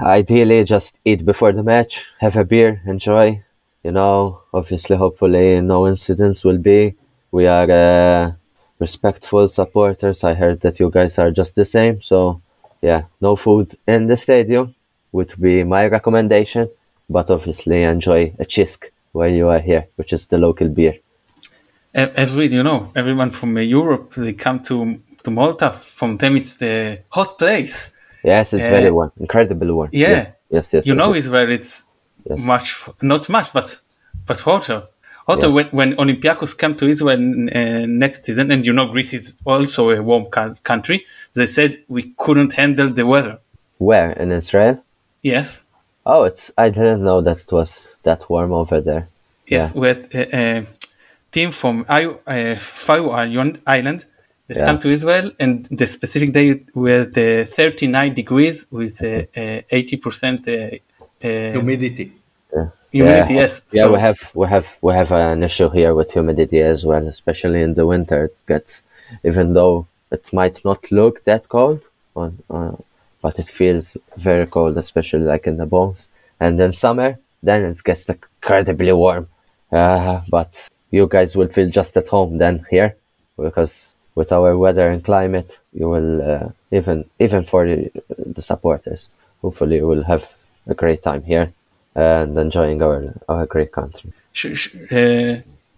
ideally 0.00 0.62
just 0.74 1.00
eat 1.04 1.24
before 1.24 1.52
the 1.52 1.64
match, 1.64 1.92
have 2.20 2.36
a 2.36 2.44
beer, 2.44 2.80
enjoy. 2.86 3.42
You 3.82 3.90
know, 3.90 4.42
obviously, 4.54 4.96
hopefully, 4.96 5.60
no 5.60 5.88
incidents 5.88 6.44
will 6.44 6.58
be. 6.58 6.94
We 7.32 7.48
are 7.48 7.70
uh, 7.70 8.32
respectful 8.86 9.44
supporters. 9.60 10.18
I 10.30 10.32
heard 10.42 10.58
that 10.64 10.74
you 10.80 10.88
guys 10.98 11.14
are 11.22 11.30
just 11.40 11.52
the 11.60 11.64
same. 11.76 11.96
So 12.10 12.18
yeah, 12.88 13.02
no 13.26 13.30
food 13.44 13.66
in 13.94 14.00
the 14.10 14.16
stadium 14.26 14.64
would 15.14 15.32
be 15.46 15.54
my 15.76 15.82
recommendation. 15.96 16.64
But 17.16 17.26
obviously, 17.36 17.78
enjoy 17.94 18.22
a 18.44 18.46
Cisk 18.54 18.80
while 19.16 19.34
you 19.40 19.46
are 19.54 19.62
here, 19.70 19.84
which 19.98 20.12
is 20.16 20.22
the 20.32 20.38
local 20.46 20.68
beer. 20.78 20.94
Every, 21.94 22.46
you 22.58 22.62
know, 22.68 22.80
everyone 23.00 23.30
from 23.30 23.50
Europe, 23.58 24.06
they 24.24 24.32
come 24.46 24.58
to, 24.68 24.74
to 25.24 25.30
Malta. 25.30 25.68
From 25.98 26.10
them, 26.16 26.36
it's 26.40 26.54
the 26.56 26.74
hot 27.16 27.30
place. 27.42 27.76
Yes, 28.24 28.46
it's 28.54 28.64
Uh, 28.64 28.70
very 28.78 28.90
warm, 28.96 29.10
incredible 29.20 29.70
warm. 29.76 29.90
yeah. 29.92 30.08
yes, 30.08 30.26
yes. 30.56 30.66
yes 30.74 30.86
you 30.88 30.94
yes, 30.94 31.00
know 31.00 31.10
yes. 31.12 31.24
Israel, 31.24 31.50
it's 31.58 31.72
Yes. 32.30 32.38
much, 32.52 32.68
not 33.12 33.28
much, 33.36 33.48
but 33.56 33.68
but 34.28 34.38
hotter. 34.46 34.80
Hotter 35.28 35.46
Yes. 35.48 35.54
when, 35.56 35.66
when 35.78 35.90
Olympiacos 36.04 36.56
come 36.58 36.74
to 36.76 36.86
Israel 36.86 37.18
uh, 37.20 37.86
next 38.04 38.24
season, 38.24 38.50
and 38.50 38.66
you 38.66 38.72
know 38.72 38.86
Greece 38.94 39.12
is 39.14 39.24
also 39.44 39.90
a 39.90 40.02
warm 40.02 40.24
co- 40.26 40.54
country. 40.64 41.04
They 41.34 41.46
said 41.46 41.70
we 41.88 42.02
couldn't 42.18 42.52
handle 42.54 42.88
the 42.88 43.06
weather. 43.06 43.38
Where 43.78 44.10
in 44.22 44.32
Israel? 44.32 44.82
Yes, 45.22 45.64
Oh, 46.04 46.24
it's. 46.24 46.50
I 46.58 46.68
didn't 46.68 47.04
know 47.04 47.20
that 47.20 47.38
it 47.44 47.52
was 47.52 47.94
that 48.02 48.28
warm 48.28 48.52
over 48.52 48.80
there. 48.80 49.04
yes. 49.46 49.72
Yeah. 49.72 49.80
We 49.80 49.86
had 49.88 50.00
a, 50.14 50.22
a 50.36 50.66
team 51.30 51.50
from 51.52 51.84
I- 51.88 52.06
uh, 52.26 52.56
Faroe 52.56 53.10
Island 53.10 53.60
Island 53.78 54.00
that 54.48 54.56
Yeah. 54.56 54.64
come 54.66 54.78
to 54.80 54.88
Israel, 54.88 55.30
and 55.38 55.66
the 55.80 55.86
specific 55.86 56.32
day 56.32 56.48
was 56.74 57.02
the 57.12 57.44
39 57.44 58.14
degrees 58.14 58.66
with 58.72 58.94
uh, 59.04 59.22
uh, 59.40 59.60
80 59.70 59.96
percent 59.98 60.48
uh, 60.48 60.52
uh, 61.24 61.52
Humidity. 62.92 63.34
Yeah. 63.34 63.40
Yes, 63.40 63.62
Yeah, 63.72 63.82
So- 63.84 63.92
we 63.94 64.00
have 64.00 64.20
we 64.34 64.46
have 64.54 64.68
we 64.86 64.92
have 65.00 65.12
an 65.12 65.42
issue 65.42 65.70
here 65.70 65.94
with 65.94 66.12
humidity 66.12 66.60
as 66.60 66.84
well, 66.84 67.04
especially 67.08 67.62
in 67.62 67.72
the 67.74 67.86
winter. 67.86 68.24
It 68.24 68.36
gets, 68.46 68.82
even 69.24 69.54
though 69.54 69.86
it 70.10 70.24
might 70.32 70.58
not 70.64 70.80
look 70.98 71.24
that 71.24 71.48
cold, 71.48 71.80
on, 72.14 72.30
uh, 72.50 72.76
but 73.22 73.38
it 73.38 73.46
feels 73.46 73.96
very 74.16 74.46
cold, 74.46 74.76
especially 74.76 75.24
like 75.34 75.46
in 75.46 75.56
the 75.56 75.66
bones. 75.66 76.08
And 76.38 76.60
in 76.60 76.72
summer, 76.72 77.18
then 77.42 77.64
it 77.64 77.82
gets 77.82 78.08
incredibly 78.08 78.92
warm. 78.92 79.28
Uh, 79.70 80.20
but 80.28 80.68
you 80.90 81.06
guys 81.08 81.34
will 81.34 81.48
feel 81.48 81.70
just 81.70 81.96
at 81.96 82.08
home 82.08 82.36
then 82.38 82.66
here, 82.70 82.94
because 83.38 83.96
with 84.14 84.30
our 84.32 84.52
weather 84.58 84.90
and 84.90 85.02
climate, 85.02 85.58
you 85.72 85.88
will 85.88 86.12
uh, 86.30 86.48
even 86.70 87.06
even 87.18 87.42
for 87.44 87.66
the, 87.66 87.90
the 88.36 88.42
supporters. 88.42 89.08
Hopefully, 89.40 89.76
you 89.76 89.86
will 89.86 90.04
have 90.04 90.24
a 90.66 90.74
great 90.74 91.02
time 91.02 91.22
here 91.22 91.52
and 91.94 92.36
enjoying 92.38 92.82
our 92.82 93.14
our 93.28 93.46
great 93.46 93.72
country. 93.72 94.10
uh, 94.90 95.34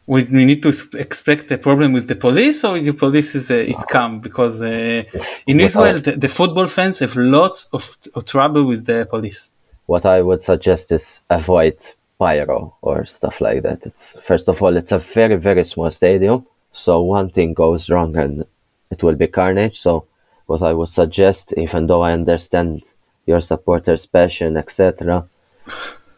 we, 0.06 0.24
we 0.24 0.44
need 0.44 0.62
to 0.62 0.70
expect 1.06 1.50
a 1.50 1.58
problem 1.58 1.92
with 1.92 2.06
the 2.08 2.14
police 2.14 2.62
or 2.64 2.78
the 2.78 2.92
police 2.92 3.34
is 3.34 3.50
uh, 3.50 3.54
is 3.54 3.84
calm 3.94 4.20
because 4.20 4.62
uh, 4.62 5.02
in 5.46 5.56
Without- 5.56 5.66
Israel 5.66 5.98
the, 6.00 6.12
the 6.12 6.28
football 6.28 6.66
fans 6.68 7.00
have 7.00 7.16
lots 7.16 7.68
of, 7.72 7.82
of 8.14 8.24
trouble 8.24 8.64
with 8.66 8.84
the 8.86 9.06
police. 9.14 9.50
What 9.86 10.06
I 10.06 10.22
would 10.22 10.42
suggest 10.44 10.92
is 10.92 11.20
avoid 11.30 11.76
pyro 12.18 12.74
or 12.80 13.04
stuff 13.06 13.40
like 13.40 13.62
that. 13.62 13.84
It's 13.84 14.16
first 14.22 14.48
of 14.48 14.62
all, 14.62 14.76
it's 14.76 14.92
a 14.92 14.98
very 14.98 15.36
very 15.36 15.64
small 15.64 15.90
stadium, 15.90 16.46
so 16.72 17.00
one 17.02 17.28
thing 17.30 17.54
goes 17.54 17.90
wrong 17.90 18.16
and 18.16 18.44
it 18.90 19.02
will 19.02 19.16
be 19.16 19.26
carnage. 19.26 19.78
So, 19.80 20.06
what 20.46 20.62
I 20.62 20.72
would 20.72 20.90
suggest, 20.90 21.54
even 21.56 21.86
though 21.88 22.02
I 22.02 22.12
understand 22.12 22.82
your 23.26 23.40
supporters' 23.40 24.06
passion, 24.06 24.56
etc., 24.56 25.26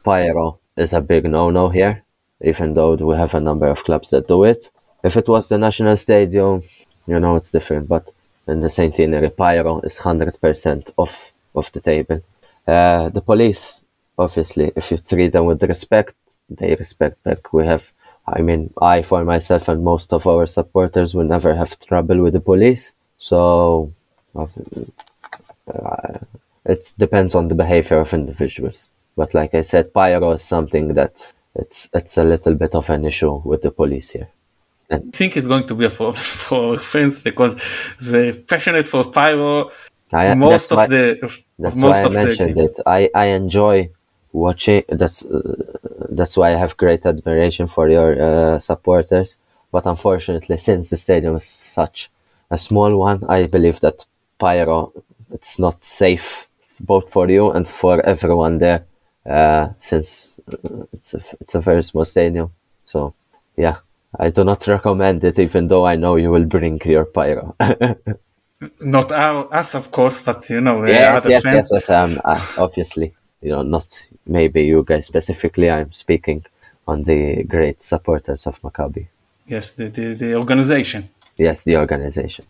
pyro 0.08 0.58
is 0.76 0.92
a 0.92 1.06
big 1.12 1.24
no-no 1.34 1.68
here. 1.78 1.94
Even 2.50 2.74
though 2.74 2.94
we 3.08 3.14
have 3.22 3.34
a 3.34 3.46
number 3.48 3.68
of 3.70 3.84
clubs 3.88 4.08
that 4.10 4.28
do 4.28 4.44
it. 4.52 4.62
If 5.08 5.16
it 5.20 5.28
was 5.34 5.48
the 5.48 5.58
national 5.58 5.96
stadium, 5.96 6.62
you 7.06 7.18
know 7.22 7.36
it's 7.36 7.52
different. 7.56 7.88
But 7.94 8.04
in 8.46 8.60
the 8.60 8.70
centenary, 8.70 9.30
pyro 9.30 9.80
is 9.88 9.98
hundred 9.98 10.34
percent 10.44 10.84
off 10.96 11.32
of 11.54 11.72
the 11.72 11.80
table. 11.80 12.18
Uh, 12.74 13.08
the 13.16 13.22
police 13.30 13.62
obviously, 14.18 14.72
if 14.76 14.90
you 14.90 14.98
treat 14.98 15.32
them 15.32 15.46
with 15.46 15.62
respect, 15.62 16.14
they 16.48 16.74
respect 16.74 17.22
back. 17.22 17.52
We 17.52 17.66
have, 17.66 17.92
I 18.26 18.40
mean, 18.42 18.72
I 18.80 19.02
for 19.02 19.24
myself 19.24 19.68
and 19.68 19.84
most 19.84 20.12
of 20.12 20.26
our 20.26 20.46
supporters 20.46 21.14
will 21.14 21.24
never 21.24 21.54
have 21.54 21.78
trouble 21.78 22.18
with 22.22 22.32
the 22.32 22.40
police. 22.40 22.94
So 23.18 23.92
uh, 24.34 24.46
it 26.64 26.92
depends 26.98 27.34
on 27.34 27.48
the 27.48 27.54
behavior 27.54 27.98
of 27.98 28.14
individuals. 28.14 28.88
But 29.16 29.34
like 29.34 29.54
I 29.54 29.62
said, 29.62 29.92
pyro 29.94 30.32
is 30.32 30.42
something 30.42 30.94
that 30.94 31.32
it's 31.54 31.88
it's 31.92 32.18
a 32.18 32.24
little 32.24 32.54
bit 32.54 32.74
of 32.74 32.90
an 32.90 33.04
issue 33.04 33.40
with 33.44 33.62
the 33.62 33.70
police 33.70 34.10
here. 34.10 34.28
I 34.90 34.98
think 35.12 35.36
it's 35.36 35.48
going 35.48 35.66
to 35.66 35.74
be 35.74 35.86
a 35.86 35.90
problem 35.90 36.14
for 36.14 36.76
fans 36.92 37.22
because 37.22 37.54
the 37.98 38.44
passionate 38.48 38.86
for 38.86 39.04
pyro. 39.04 39.70
I, 40.12 40.34
most 40.34 40.70
of 40.70 40.76
why, 40.76 40.86
the 40.86 41.42
that's 41.58 41.76
most 41.76 42.02
why 42.02 42.06
of 42.06 42.16
I 42.16 42.24
the 42.24 42.36
games. 42.36 42.72
it. 42.72 42.80
I, 42.86 43.10
I 43.14 43.26
enjoy 43.26 43.90
watching. 44.32 44.84
That's 44.88 45.24
uh, 45.24 45.76
that's 46.10 46.36
why 46.36 46.52
I 46.54 46.56
have 46.56 46.76
great 46.76 47.04
admiration 47.04 47.66
for 47.66 47.88
your 47.88 48.10
uh, 48.22 48.58
supporters. 48.60 49.38
But 49.72 49.86
unfortunately, 49.86 50.58
since 50.58 50.90
the 50.90 50.96
stadium 50.96 51.36
is 51.36 51.44
such 51.46 52.10
a 52.50 52.58
small 52.58 52.96
one, 52.96 53.24
I 53.28 53.46
believe 53.46 53.80
that 53.80 54.06
pyro 54.38 54.92
it's 55.32 55.58
not 55.58 55.82
safe 55.82 56.46
both 56.78 57.10
for 57.10 57.28
you 57.28 57.50
and 57.50 57.66
for 57.66 58.00
everyone 58.06 58.58
there. 58.58 58.85
Uh, 59.28 59.70
since 59.80 60.34
uh, 60.52 60.84
it's 60.92 61.14
a 61.14 61.20
it's 61.40 61.54
a 61.54 61.60
very 61.60 61.82
small 61.82 62.04
stadium, 62.04 62.52
so 62.84 63.14
yeah, 63.56 63.78
I 64.18 64.30
do 64.30 64.44
not 64.44 64.66
recommend 64.66 65.24
it. 65.24 65.38
Even 65.38 65.68
though 65.68 65.84
I 65.86 65.96
know 65.96 66.16
you 66.16 66.30
will 66.30 66.44
bring 66.44 66.80
your 66.84 67.04
pyro. 67.04 67.56
Not 68.80 69.12
our, 69.12 69.52
us, 69.52 69.74
of 69.74 69.90
course, 69.90 70.22
but 70.22 70.48
you 70.48 70.62
know, 70.62 70.82
uh, 70.82 70.86
yes, 70.86 71.16
other 71.16 71.30
yes, 71.30 71.42
fans. 71.42 71.68
yes, 71.70 71.88
yes, 71.88 71.90
um, 71.90 72.18
uh, 72.24 72.40
obviously, 72.56 73.14
you 73.42 73.50
know, 73.50 73.60
not 73.60 73.86
maybe 74.26 74.64
you 74.64 74.82
guys 74.82 75.04
specifically. 75.04 75.68
I'm 75.68 75.92
speaking 75.92 76.42
on 76.88 77.02
the 77.02 77.42
great 77.42 77.82
supporters 77.82 78.46
of 78.46 78.58
Maccabi. 78.62 79.08
Yes, 79.46 79.72
the, 79.72 79.88
the, 79.90 80.14
the 80.14 80.34
organization. 80.36 81.06
Yes, 81.36 81.64
the 81.64 81.76
organization. 81.76 82.46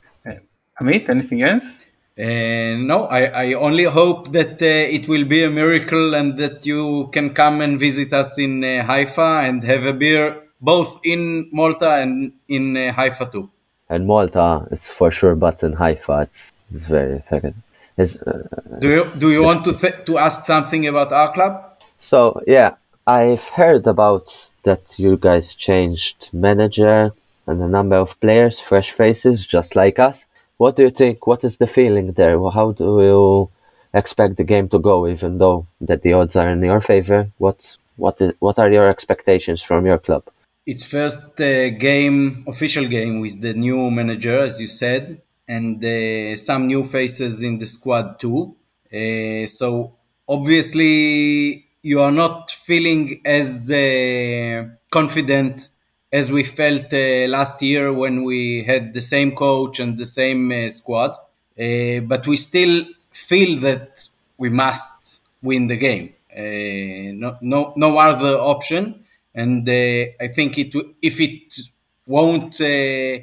Amit, 0.81 1.09
anything 1.09 1.43
else? 1.43 1.83
Uh, 2.19 2.77
no, 2.79 3.07
I, 3.11 3.27
I 3.27 3.53
only 3.55 3.85
hope 3.85 4.33
that 4.33 4.63
uh, 4.63 4.95
it 4.97 5.07
will 5.07 5.27
be 5.27 5.43
a 5.43 5.51
miracle 5.51 6.15
and 6.15 6.39
that 6.39 6.65
you 6.65 7.11
can 7.13 7.35
come 7.35 7.61
and 7.61 7.79
visit 7.79 8.13
us 8.15 8.39
in 8.39 8.65
uh, 8.65 8.83
Haifa 8.85 9.43
and 9.45 9.63
have 9.65 9.85
a 9.85 9.93
beer 9.93 10.43
both 10.59 10.99
in 11.05 11.49
Malta 11.53 11.91
and 12.01 12.33
in 12.49 12.75
uh, 12.75 12.93
Haifa 12.93 13.27
too. 13.31 13.51
And 13.91 14.07
Malta, 14.07 14.67
it's 14.71 14.89
for 14.89 15.11
sure, 15.11 15.35
but 15.35 15.63
in 15.63 15.75
Haifa, 15.75 16.23
it's 16.23 16.53
it's 16.73 16.87
very 16.87 17.23
very. 17.31 17.55
It's, 17.99 18.17
uh, 18.17 18.43
Do 18.81 18.89
you 18.89 19.05
do 19.19 19.31
you 19.31 19.43
want 19.43 19.65
to 19.67 19.73
th- 19.73 20.05
to 20.07 20.19
ask 20.19 20.45
something 20.45 20.87
about 20.87 21.13
our 21.13 21.33
club? 21.33 21.63
so 22.01 22.41
yeah, 22.47 22.77
I've 23.07 23.45
heard 23.45 23.87
about 23.87 24.27
that 24.65 24.99
you 24.99 25.17
guys 25.17 25.55
changed 25.55 26.29
manager 26.33 27.13
and 27.47 27.63
a 27.63 27.69
number 27.69 27.97
of 27.97 28.19
players, 28.21 28.59
fresh 28.59 28.91
faces, 28.91 29.47
just 29.47 29.77
like 29.77 29.99
us. 29.99 30.27
What 30.59 30.77
do 30.77 30.83
you 30.83 30.91
think? 30.91 31.27
What 31.27 31.45
is 31.45 31.59
the 31.59 31.67
feeling 31.67 32.13
there? 32.13 32.39
How 32.51 32.73
do 32.73 33.03
you 33.03 33.51
expect 33.93 34.37
the 34.37 34.45
game 34.45 34.69
to 34.71 34.79
go? 34.79 35.07
Even 35.07 35.39
though 35.39 35.67
that 35.81 36.03
the 36.03 36.15
odds 36.15 36.37
are 36.37 36.51
in 36.51 36.63
your 36.63 36.81
favor, 36.81 37.31
what 37.39 37.77
what 37.97 38.21
is 38.21 38.33
what 38.39 38.59
are 38.59 38.71
your 38.71 38.89
expectations 38.89 39.63
from 39.63 39.87
your 39.87 39.99
club? 39.99 40.25
It's 40.65 40.85
first 40.85 41.41
uh, 41.41 41.71
game, 41.71 42.45
official 42.49 42.87
game 42.87 43.21
with 43.21 43.41
the 43.41 43.55
new 43.55 43.91
manager, 43.91 44.41
as 44.45 44.61
you 44.61 44.67
said, 44.67 45.23
and 45.47 45.85
uh, 45.85 46.37
some 46.37 46.67
new 46.67 46.83
faces 46.83 47.43
in 47.43 47.59
the 47.59 47.67
squad 47.67 48.19
too. 48.19 48.57
Uh, 48.93 49.47
so 49.47 49.95
obviously, 50.29 51.67
you 51.83 52.01
are 52.01 52.11
not 52.11 52.51
feeling 52.51 53.21
as 53.25 53.71
uh, 53.71 54.65
confident 54.91 55.69
as 56.13 56.31
we 56.33 56.43
felt 56.45 56.93
uh, 56.93 57.27
last 57.29 57.61
year 57.63 57.93
when 57.93 58.23
we 58.25 58.63
had 58.65 58.95
the 58.95 59.01
same 59.01 59.33
coach 59.33 59.81
and 59.81 59.99
the 59.99 60.07
same 60.07 60.51
uh, 60.53 60.69
squad. 60.71 61.13
Uh, 61.59 62.01
but 62.01 62.27
we 62.27 62.37
still 62.37 62.85
feel 63.11 63.59
that 63.61 64.09
we 64.39 64.51
must 64.51 65.21
win 65.43 65.67
the 65.67 65.77
game. 65.77 66.13
Uh, 66.37 67.13
no, 67.23 67.39
no, 67.41 67.73
no 67.77 67.99
other 67.99 68.37
option. 68.39 69.03
And 69.35 69.69
uh, 69.69 69.73
I 70.21 70.29
think 70.29 70.59
it 70.59 70.75
if 71.03 71.21
it 71.21 71.59
won't 72.07 72.61
uh, 72.61 73.19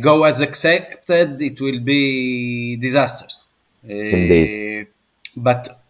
go 0.00 0.24
as 0.24 0.40
expected, 0.40 1.40
it 1.40 1.60
will 1.60 1.80
be 1.80 2.76
disastrous. 2.76 3.46
Indeed. 3.84 4.88
But 5.36 5.80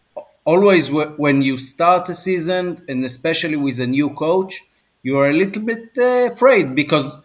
always 0.44 0.90
when 0.90 1.42
you 1.42 1.58
start 1.58 2.08
a 2.08 2.14
season, 2.14 2.82
and 2.88 3.04
especially 3.04 3.56
with 3.56 3.78
a 3.80 3.86
new 3.86 4.10
coach, 4.10 4.62
you 5.02 5.18
are 5.18 5.28
a 5.28 5.32
little 5.32 5.62
bit 5.62 5.90
uh, 5.98 6.32
afraid 6.32 6.74
because 6.74 7.18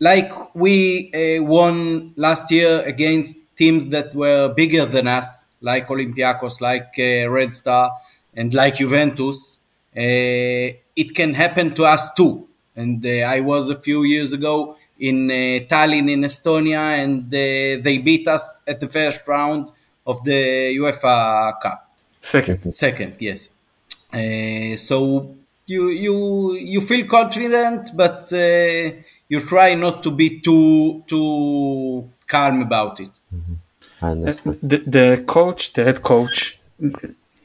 like 0.00 0.32
we 0.54 1.12
uh, 1.12 1.42
won 1.42 2.12
last 2.16 2.50
year 2.50 2.82
against 2.82 3.56
teams 3.56 3.88
that 3.88 4.14
were 4.14 4.48
bigger 4.54 4.86
than 4.86 5.08
us, 5.08 5.46
like 5.60 5.88
Olympiacos, 5.88 6.60
like 6.60 6.94
uh, 6.98 7.28
Red 7.28 7.52
Star, 7.52 7.90
and 8.34 8.54
like 8.54 8.76
Juventus. 8.76 9.58
Uh, 9.96 10.78
it 10.94 11.14
can 11.14 11.34
happen 11.34 11.74
to 11.74 11.84
us 11.84 12.14
too. 12.14 12.48
And 12.76 13.04
uh, 13.04 13.08
I 13.26 13.40
was 13.40 13.68
a 13.70 13.74
few 13.74 14.04
years 14.04 14.32
ago 14.32 14.76
in 15.00 15.30
uh, 15.30 15.34
Tallinn 15.68 16.10
in 16.10 16.20
Estonia, 16.20 17.02
and 17.02 17.26
uh, 17.26 17.82
they 17.82 17.98
beat 17.98 18.28
us 18.28 18.62
at 18.66 18.78
the 18.78 18.88
first 18.88 19.26
round 19.26 19.70
of 20.06 20.22
the 20.24 20.76
UEFA 20.76 21.60
Cup. 21.60 21.96
Second. 22.20 22.72
Second, 22.72 23.16
yes. 23.18 23.48
Uh, 24.12 24.76
so 24.76 25.34
you 25.68 25.88
you 25.90 26.54
you 26.54 26.80
feel 26.80 27.06
confident, 27.06 27.90
but 27.94 28.32
uh, 28.32 28.90
you 29.28 29.38
try 29.40 29.74
not 29.74 30.02
to 30.02 30.10
be 30.10 30.40
too 30.40 31.04
too 31.06 32.10
calm 32.26 32.62
about 32.62 33.00
it. 33.00 33.10
I 34.00 34.14
Uh. 34.14 34.42
The, 34.70 34.82
the 34.86 35.24
coach, 35.26 35.72
the 35.74 35.84
head 35.84 36.02
coach, 36.02 36.58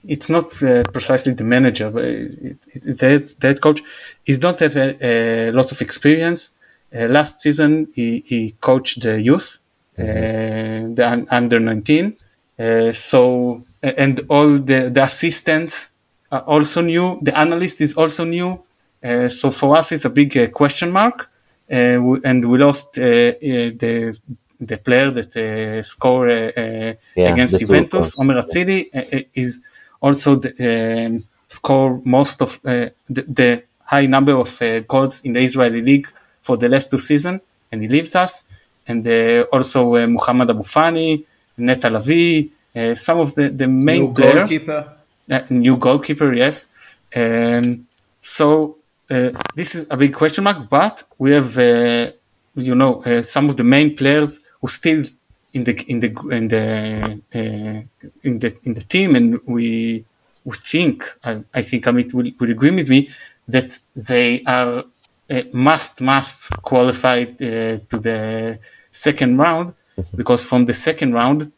it's 0.07 0.29
not 0.29 0.45
uh, 0.63 0.83
precisely 0.93 1.33
the 1.33 1.43
manager, 1.43 1.89
but 1.89 2.05
it, 2.05 2.57
it, 2.67 2.97
the, 2.99 3.09
head, 3.09 3.23
the 3.39 3.47
head 3.47 3.62
coach 3.62 3.81
is 4.25 4.38
don't 4.38 4.59
have 4.59 4.75
a, 4.75 4.97
a 5.01 5.51
lots 5.51 5.71
of 5.71 5.81
experience. 5.81 6.59
Uh, 6.95 7.07
last 7.07 7.39
season, 7.39 7.88
he, 7.95 8.19
he 8.19 8.51
coached 8.62 9.01
the 9.01 9.19
youth, 9.19 9.59
uh, 9.97 10.03
the 10.03 11.05
un- 11.12 11.27
under 11.31 11.59
19. 11.59 12.15
Uh, 12.59 12.91
so, 12.91 13.63
and 13.81 14.21
all 14.29 14.47
the, 14.47 14.91
the 14.93 15.03
assistants 15.03 15.89
are 16.36 16.43
also 16.54 16.80
new. 16.82 17.06
The 17.28 17.34
analyst 17.38 17.78
is 17.82 17.91
also 18.02 18.24
new. 18.38 18.50
Uh, 19.08 19.28
so 19.39 19.52
for 19.60 19.69
us, 19.80 19.91
it's 19.91 20.06
a 20.06 20.10
big 20.10 20.32
uh, 20.38 20.48
question 20.60 20.89
mark. 20.91 21.17
Uh, 21.72 21.98
we, 22.06 22.13
and 22.30 22.39
we 22.52 22.56
lost 22.58 22.89
uh, 23.00 23.04
uh, 23.04 23.69
the 23.82 23.93
the 24.69 24.78
player 24.86 25.10
that 25.17 25.32
uh, 25.36 25.82
scored 25.93 26.30
uh, 26.30 26.62
uh, 26.62 26.93
Yeah, 27.15 27.32
against 27.32 27.60
Juventus, 27.60 28.15
goals. 28.15 28.19
Omer 28.19 28.38
Atzili, 28.41 28.80
uh, 28.96 29.17
uh, 29.17 29.41
is 29.41 29.50
also 30.06 30.30
the, 30.43 30.52
um, 31.08 31.24
score 31.48 32.02
most 32.17 32.41
of 32.41 32.60
uh, 32.65 32.88
the, 33.15 33.22
the 33.39 33.63
high 33.93 34.08
number 34.15 34.36
of 34.46 34.50
uh, 34.62 34.80
goals 34.93 35.15
in 35.26 35.34
the 35.34 35.41
Israeli 35.50 35.82
league 35.82 36.08
for 36.41 36.56
the 36.58 36.69
last 36.69 36.89
two 36.91 36.98
seasons, 36.98 37.41
and 37.72 37.82
he 37.84 37.88
leaves 37.88 38.15
us. 38.15 38.46
And 38.88 39.06
uh, 39.08 39.46
also 39.52 39.96
uh, 39.96 40.08
Muhammad 40.08 40.50
Abufani, 40.50 41.24
Neta 41.58 41.89
Lavi, 41.89 42.50
uh, 42.76 42.96
some 42.96 43.19
of 43.19 43.36
the, 43.36 43.50
the 43.50 43.67
main 43.67 44.02
New 44.04 44.13
players 44.13 44.50
goalkeeper. 44.50 44.92
Uh, 45.31 45.41
new 45.49 45.77
goalkeeper, 45.77 46.33
yes. 46.33 46.69
Um, 47.15 47.88
so 48.19 48.77
uh, 49.09 49.29
this 49.55 49.75
is 49.75 49.88
a 49.91 49.97
big 49.97 50.13
question 50.13 50.43
mark, 50.43 50.69
but 50.69 51.04
we 51.17 51.31
have, 51.31 51.58
uh, 51.58 52.12
you 52.56 52.75
know, 52.75 53.02
uh, 53.04 53.21
some 53.21 53.50
of 53.50 53.58
the 53.58 53.63
main 53.63 53.95
players 53.95 54.39
who 54.62 54.67
still 54.67 55.04
in 55.54 55.63
the 55.63 55.85
in 55.87 56.00
the 56.00 56.10
in 56.31 56.48
the 56.48 57.21
uh, 57.35 58.08
in 58.23 58.39
the 58.39 58.56
in 58.63 58.73
the 58.73 58.81
team, 58.81 59.15
and 59.15 59.39
we 59.45 60.04
we 60.45 60.56
think 60.56 61.04
I, 61.23 61.43
I 61.54 61.62
think 61.62 61.85
Amit 61.85 62.13
will, 62.13 62.31
will 62.39 62.52
agree 62.52 62.71
with 62.71 62.89
me 62.89 63.10
that 63.48 63.77
they 64.08 64.43
are 64.45 64.83
must 65.54 66.02
must 66.02 66.52
qualify 66.62 67.21
uh, 67.21 67.77
to 67.89 68.00
the 68.00 68.60
second 68.91 69.37
round 69.37 69.73
because 70.15 70.43
from 70.43 70.65
the 70.65 70.73
second 70.73 71.13
round 71.13 71.52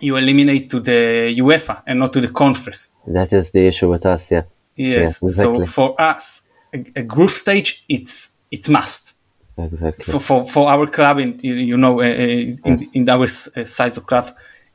you 0.00 0.16
eliminate 0.16 0.68
to 0.70 0.80
the 0.80 1.34
UEFA 1.38 1.82
and 1.86 1.98
not 1.98 2.12
to 2.12 2.20
the 2.20 2.28
conference. 2.32 2.90
That 3.06 3.32
is 3.32 3.50
the 3.50 3.66
issue 3.66 3.88
with 3.90 4.04
us, 4.06 4.30
yeah. 4.30 4.42
Yes. 4.76 4.88
Yeah, 4.96 5.00
exactly. 5.00 5.28
So 5.28 5.64
for 5.64 6.00
us, 6.00 6.42
a, 6.72 6.78
a 6.96 7.02
group 7.02 7.30
stage, 7.30 7.84
it's 7.88 8.30
it's 8.50 8.68
must 8.68 9.14
Exactly. 9.58 10.04
for 10.12 10.20
for, 10.20 10.44
for 10.46 10.68
our 10.68 10.86
club. 10.86 11.18
In 11.18 11.36
you, 11.42 11.76
know, 11.76 12.00
uh, 12.00 12.04
in 12.04 12.78
in 12.94 13.08
our 13.08 13.24
uh, 13.24 13.64
size 13.64 13.96
of 13.98 14.06
club, 14.06 14.26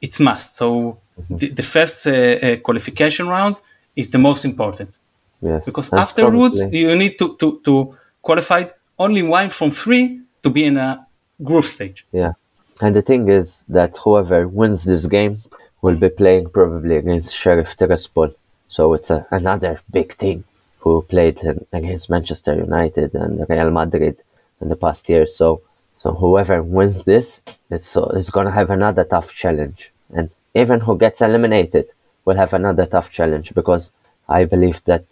it's 0.02 0.20
must. 0.20 0.56
So 0.56 0.98
Mm-hmm. 1.14 1.36
the, 1.36 1.48
the 1.50 1.64
first 1.64 2.08
uh, 2.08 2.12
uh, 2.12 2.56
qualification 2.58 3.28
round 3.28 3.62
is 3.96 4.10
the 4.10 4.18
most 4.18 4.46
important 4.46 4.98
yes. 5.44 5.64
because 5.64 5.92
And 5.92 6.02
afterwards 6.02 6.60
probably- 6.62 6.80
you 6.80 6.96
need 6.98 7.20
to 7.20 7.36
to 7.40 7.60
to 7.66 7.94
qualify 8.22 8.64
only 8.98 9.22
one 9.22 9.50
from 9.50 9.70
three 9.70 10.22
to 10.42 10.50
be 10.50 10.62
in 10.66 10.78
a 10.78 11.06
group 11.44 11.66
stage. 11.66 12.04
Yeah. 12.12 12.34
And 12.82 12.96
the 12.96 13.02
thing 13.02 13.30
is 13.30 13.64
that 13.70 13.98
whoever 13.98 14.48
wins 14.48 14.84
this 14.84 15.06
game 15.06 15.44
will 15.82 15.96
be 15.96 16.10
playing 16.10 16.50
probably 16.50 16.98
against 16.98 17.36
Sheriff 17.36 17.78
Tiraspol. 17.78 18.34
So 18.70 18.94
it's 18.94 19.10
a, 19.10 19.28
another 19.32 19.82
big 19.92 20.18
team 20.18 20.46
who 20.80 21.02
played 21.04 21.40
in, 21.40 21.66
against 21.72 22.10
Manchester 22.10 22.56
United 22.56 23.14
and 23.14 23.46
Real 23.50 23.72
Madrid 23.72 24.18
in 24.62 24.70
the 24.70 24.76
past 24.76 25.08
years. 25.08 25.36
So, 25.36 25.62
so 26.00 26.14
whoever 26.14 26.62
wins 26.62 27.04
this, 27.04 27.42
it's 27.70 27.96
it's 27.96 28.30
gonna 28.30 28.52
have 28.52 28.70
another 28.70 29.04
tough 29.04 29.34
challenge, 29.34 29.92
and 30.14 30.30
even 30.54 30.82
who 30.82 30.98
gets 30.98 31.22
eliminated 31.22 31.88
will 32.26 32.36
have 32.36 32.54
another 32.54 32.86
tough 32.86 33.12
challenge 33.12 33.54
because 33.54 33.92
I 34.28 34.46
believe 34.46 34.84
that 34.86 35.06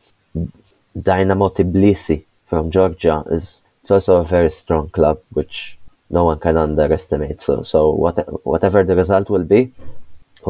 Dynamo 1.10 1.50
Tbilisi 1.50 2.24
from 2.48 2.72
Georgia 2.72 3.24
is 3.30 3.62
it's 3.82 3.92
also 3.92 4.18
a 4.18 4.26
very 4.26 4.52
strong 4.52 4.90
club 4.90 5.20
which 5.32 5.78
no 6.18 6.22
one 6.30 6.40
can 6.46 6.56
underestimate. 6.58 7.42
So 7.42 7.54
so 7.64 7.80
what, 8.04 8.16
whatever 8.46 8.80
the 8.84 8.96
result 9.04 9.30
will 9.34 9.44
be, 9.56 9.62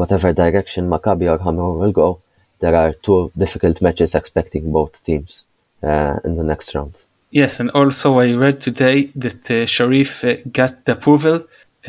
whatever 0.00 0.32
direction 0.32 0.82
Maccabi 0.88 1.26
or 1.32 1.38
Hamrun 1.38 1.78
will 1.82 1.92
go, 1.92 2.20
there 2.60 2.74
are 2.82 2.92
two 3.06 3.30
difficult 3.36 3.76
matches 3.86 4.14
expecting 4.14 4.64
both 4.72 4.92
teams 5.04 5.44
uh, 5.82 6.16
in 6.24 6.36
the 6.36 6.44
next 6.52 6.74
round. 6.74 6.94
Yes, 7.30 7.60
and 7.60 7.70
also 7.70 8.18
I 8.18 8.34
read 8.34 8.60
today 8.60 9.04
that 9.24 9.50
uh, 9.50 9.64
Sheriff 9.66 10.12
uh, 10.24 10.36
got 10.60 10.84
the 10.84 10.92
approval 10.92 11.36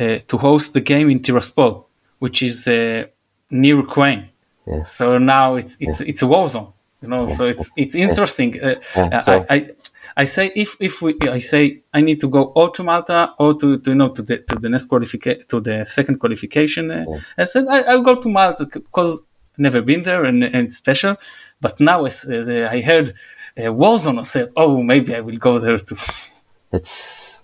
uh, 0.00 0.18
to 0.28 0.36
host 0.38 0.72
the 0.74 0.80
game 0.80 1.10
in 1.10 1.20
Tiraspol, 1.20 1.84
which 2.18 2.42
is 2.42 2.66
uh, 2.66 3.04
near 3.50 3.76
Ukraine. 3.76 4.22
Yes. 4.66 4.90
So 4.98 5.18
now 5.18 5.56
it's 5.60 5.76
it's 5.84 6.00
it's 6.10 6.22
a 6.22 6.26
war 6.26 6.48
zone, 6.48 6.68
you 7.02 7.08
know. 7.12 7.28
So 7.28 7.44
it's 7.52 7.66
it's 7.82 7.94
interesting. 7.94 8.50
Uh, 8.62 8.76
Yeah, 8.96 9.20
so- 9.20 9.44
I, 9.50 9.56
I 9.56 9.58
I 10.16 10.24
say 10.24 10.50
if 10.54 10.76
if 10.80 11.02
we 11.02 11.16
I 11.22 11.38
say 11.38 11.82
I 11.92 12.00
need 12.00 12.20
to 12.20 12.28
go 12.28 12.44
or 12.54 12.70
to 12.70 12.82
Malta 12.84 13.34
or 13.38 13.54
to, 13.54 13.78
to 13.78 13.90
you 13.90 13.96
know 13.96 14.10
to 14.10 14.22
the 14.22 14.38
to 14.38 14.56
the 14.56 14.68
next 14.68 14.86
qualification 14.86 15.44
to 15.48 15.60
the 15.60 15.84
second 15.84 16.18
qualification. 16.20 16.90
Uh, 16.90 17.04
I 17.36 17.44
said 17.44 17.66
I 17.68 17.82
I'll 17.88 18.02
go 18.02 18.20
to 18.20 18.28
Malta 18.28 18.66
because 18.66 19.22
never 19.58 19.82
been 19.82 20.02
there 20.02 20.24
and 20.24 20.44
and 20.44 20.66
it's 20.66 20.76
special. 20.76 21.16
But 21.60 21.80
now 21.80 22.04
as, 22.04 22.24
as 22.24 22.48
uh, 22.48 22.68
I 22.70 22.80
heard 22.80 23.10
uh, 23.58 23.72
Warzone, 23.80 24.20
I 24.20 24.22
said 24.22 24.52
oh 24.56 24.82
maybe 24.82 25.14
I 25.14 25.20
will 25.20 25.36
go 25.36 25.58
there 25.58 25.78
too. 25.78 25.96
it's 26.72 27.42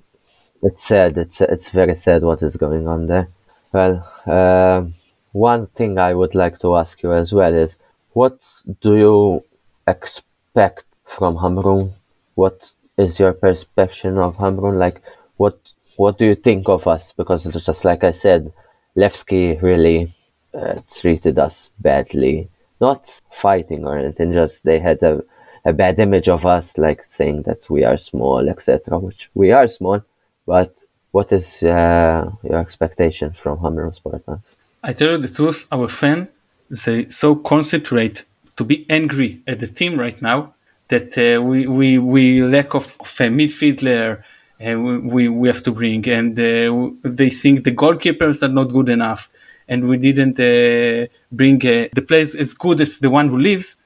it's 0.62 0.84
sad. 0.86 1.18
It's 1.18 1.40
it's 1.40 1.70
very 1.70 1.94
sad 1.94 2.22
what 2.22 2.42
is 2.42 2.56
going 2.56 2.86
on 2.86 3.06
there. 3.06 3.28
Well, 3.72 4.06
um, 4.26 4.94
one 5.32 5.66
thing 5.68 5.98
I 5.98 6.14
would 6.14 6.34
like 6.34 6.58
to 6.60 6.76
ask 6.76 7.02
you 7.02 7.12
as 7.12 7.32
well 7.32 7.54
is, 7.54 7.78
what 8.12 8.44
do 8.80 8.96
you 8.96 9.44
expect 9.86 10.84
from 11.04 11.36
Hamrun? 11.36 11.92
What 12.34 12.72
is 12.96 13.18
your 13.18 13.32
perception 13.32 14.18
of 14.18 14.36
Hamrun? 14.36 14.78
Like, 14.78 15.02
what 15.36 15.58
what 15.96 16.18
do 16.18 16.26
you 16.26 16.34
think 16.34 16.68
of 16.68 16.86
us? 16.86 17.12
Because 17.12 17.44
just 17.44 17.84
like 17.84 18.04
I 18.04 18.12
said, 18.12 18.52
Levski 18.96 19.60
really 19.60 20.12
uh, 20.54 20.76
treated 21.00 21.38
us 21.38 21.70
badly. 21.78 22.48
Not 22.80 23.20
fighting 23.30 23.84
or 23.86 23.98
anything, 23.98 24.32
just 24.32 24.64
they 24.64 24.78
had 24.78 25.02
a, 25.02 25.22
a 25.66 25.72
bad 25.74 25.98
image 25.98 26.28
of 26.28 26.46
us, 26.46 26.78
like 26.78 27.04
saying 27.06 27.42
that 27.42 27.68
we 27.68 27.84
are 27.84 27.98
small, 27.98 28.48
etc. 28.48 28.98
Which 28.98 29.30
we 29.34 29.52
are 29.52 29.68
small, 29.68 30.00
but 30.46 30.78
what 31.12 31.30
is 31.32 31.62
uh, 31.62 32.30
your 32.42 32.58
expectation 32.58 33.32
from 33.32 33.58
Hamrun 33.58 33.94
Spartans? 33.94 34.56
I 34.82 34.94
tell 34.94 35.10
you 35.10 35.18
the 35.18 35.28
truth, 35.28 35.68
our 35.70 35.88
fan 35.88 36.28
they 36.70 37.08
so 37.08 37.34
concentrate 37.34 38.24
to 38.56 38.64
be 38.64 38.86
angry 38.88 39.42
at 39.46 39.58
the 39.58 39.66
team 39.66 39.98
right 39.98 40.20
now 40.22 40.54
that 40.90 41.10
uh, 41.18 41.42
we, 41.42 41.66
we 41.66 41.98
we 41.98 42.42
lack 42.42 42.74
of, 42.74 42.84
of 43.00 43.08
a 43.20 43.28
midfielder 43.38 44.22
and 44.58 44.84
we, 44.84 44.98
we, 44.98 45.28
we 45.28 45.48
have 45.48 45.62
to 45.62 45.72
bring. 45.72 46.06
And 46.08 46.38
uh, 46.38 46.90
they 47.02 47.30
think 47.30 47.64
the 47.64 47.72
goalkeepers 47.72 48.42
are 48.42 48.52
not 48.52 48.68
good 48.68 48.88
enough. 48.90 49.28
And 49.68 49.88
we 49.88 49.96
didn't 49.96 50.38
uh, 50.38 51.06
bring 51.32 51.56
uh, 51.56 51.88
the 51.94 52.04
players 52.06 52.34
as 52.34 52.54
good 52.54 52.80
as 52.80 52.98
the 52.98 53.10
one 53.10 53.28
who 53.28 53.38
leaves 53.38 53.76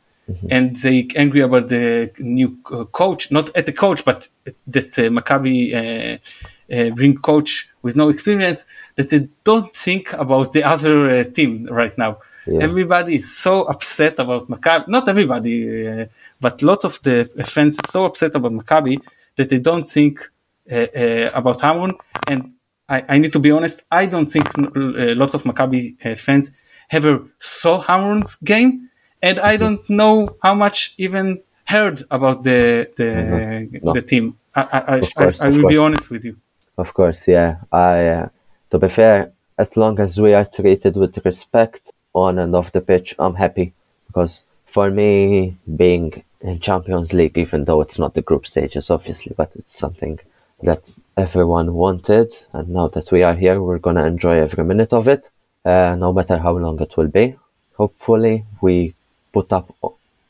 and 0.51 0.75
they 0.77 1.07
angry 1.17 1.41
about 1.41 1.69
the 1.69 2.11
new 2.19 2.57
uh, 2.73 2.85
coach 2.85 3.31
not 3.31 3.55
at 3.57 3.67
the 3.67 3.73
coach 3.73 4.05
but 4.05 4.29
that 4.67 4.99
uh, 4.99 5.11
Maccabi 5.11 5.75
uh, 5.75 6.75
uh, 6.75 6.91
bring 6.95 7.15
coach 7.17 7.69
with 7.83 7.97
no 7.97 8.09
experience 8.09 8.65
that 8.97 9.11
they 9.11 9.29
don't 9.45 9.71
think 9.75 10.13
about 10.15 10.53
the 10.53 10.63
other 10.65 11.09
uh, 11.09 11.25
team 11.25 11.67
right 11.67 11.97
now 11.99 12.19
Yeah. 12.47 12.63
everybody 12.63 13.15
is 13.17 13.27
so 13.37 13.63
upset 13.63 14.19
about 14.19 14.49
Maccabi 14.49 14.89
not 14.89 15.09
everybody 15.09 15.89
uh, 15.89 16.07
but 16.41 16.63
lots 16.63 16.85
of 16.85 17.01
the 17.03 17.25
fans 17.55 17.79
are 17.79 17.87
so 17.87 18.05
upset 18.05 18.35
about 18.35 18.53
Maccabi 18.53 18.99
that 19.37 19.49
they 19.51 19.59
don't 19.59 19.85
think 19.85 20.21
uh, 20.71 20.75
uh, 20.75 21.31
about 21.35 21.59
Hamrun 21.61 21.93
and 22.27 22.43
I, 22.89 23.05
I 23.09 23.19
need 23.19 23.33
to 23.33 23.39
be 23.39 23.51
honest 23.51 23.83
I 23.91 24.07
don't 24.07 24.27
think 24.27 24.47
uh, 24.59 25.15
lots 25.23 25.35
of 25.35 25.43
Maccabi 25.45 25.83
uh, 26.05 26.17
fans 26.17 26.51
ever 26.91 27.23
saw 27.39 27.83
Hamrun's 27.83 28.37
game 28.37 28.91
and 29.23 29.41
I 29.41 29.57
don't 29.57 29.81
know 29.89 30.37
how 30.43 30.55
much 30.55 30.95
even 30.99 31.27
heard 31.67 32.03
about 32.11 32.43
the 32.45 32.91
the, 32.99 33.11
No. 33.83 33.93
the 33.93 34.03
team. 34.03 34.37
I 34.55 34.63
I, 34.63 35.01
course, 35.01 35.41
I, 35.41 35.47
I 35.47 35.49
will 35.49 35.69
be 35.75 35.79
honest 35.79 36.11
with 36.11 36.25
you. 36.25 36.37
Of 36.77 36.93
course, 36.93 37.27
yeah. 37.27 37.57
I, 37.73 38.07
uh, 38.17 38.29
to 38.71 38.79
be 38.79 38.89
fair, 38.89 39.33
as 39.59 39.77
long 39.77 39.99
as 40.01 40.21
we 40.21 40.35
are 40.35 40.45
treated 40.45 40.97
with 40.97 41.25
respect 41.25 41.91
on 42.15 42.39
and 42.39 42.55
off 42.55 42.73
the 42.73 42.81
pitch, 42.81 43.15
I'm 43.19 43.35
happy. 43.35 43.73
Because 44.07 44.45
for 44.67 44.91
me, 44.91 45.57
being 45.77 46.23
in 46.41 46.61
Champions 46.61 47.13
League, 47.13 47.37
even 47.39 47.65
though 47.65 47.81
it's 47.81 47.99
not 47.99 48.15
the 48.15 48.23
group 48.23 48.47
stages, 48.47 48.91
obviously, 48.91 49.35
but 49.37 49.51
it's 49.57 49.77
something 49.77 50.19
that 50.63 50.95
everyone 51.17 51.75
wanted, 51.75 52.33
and 52.53 52.69
now 52.69 52.89
that 52.89 53.11
we 53.13 53.23
are 53.23 53.35
here, 53.35 53.61
we're 53.61 53.79
gonna 53.79 54.07
enjoy 54.07 54.39
every 54.39 54.65
minute 54.65 54.93
of 54.93 55.09
it, 55.09 55.31
uh, 55.65 55.95
no 55.99 56.13
matter 56.13 56.39
how 56.39 56.57
long 56.57 56.81
it 56.81 56.97
will 56.97 57.09
be. 57.09 57.37
Hopefully, 57.77 58.45
we 58.61 58.95
put 59.33 59.53
up 59.53 59.75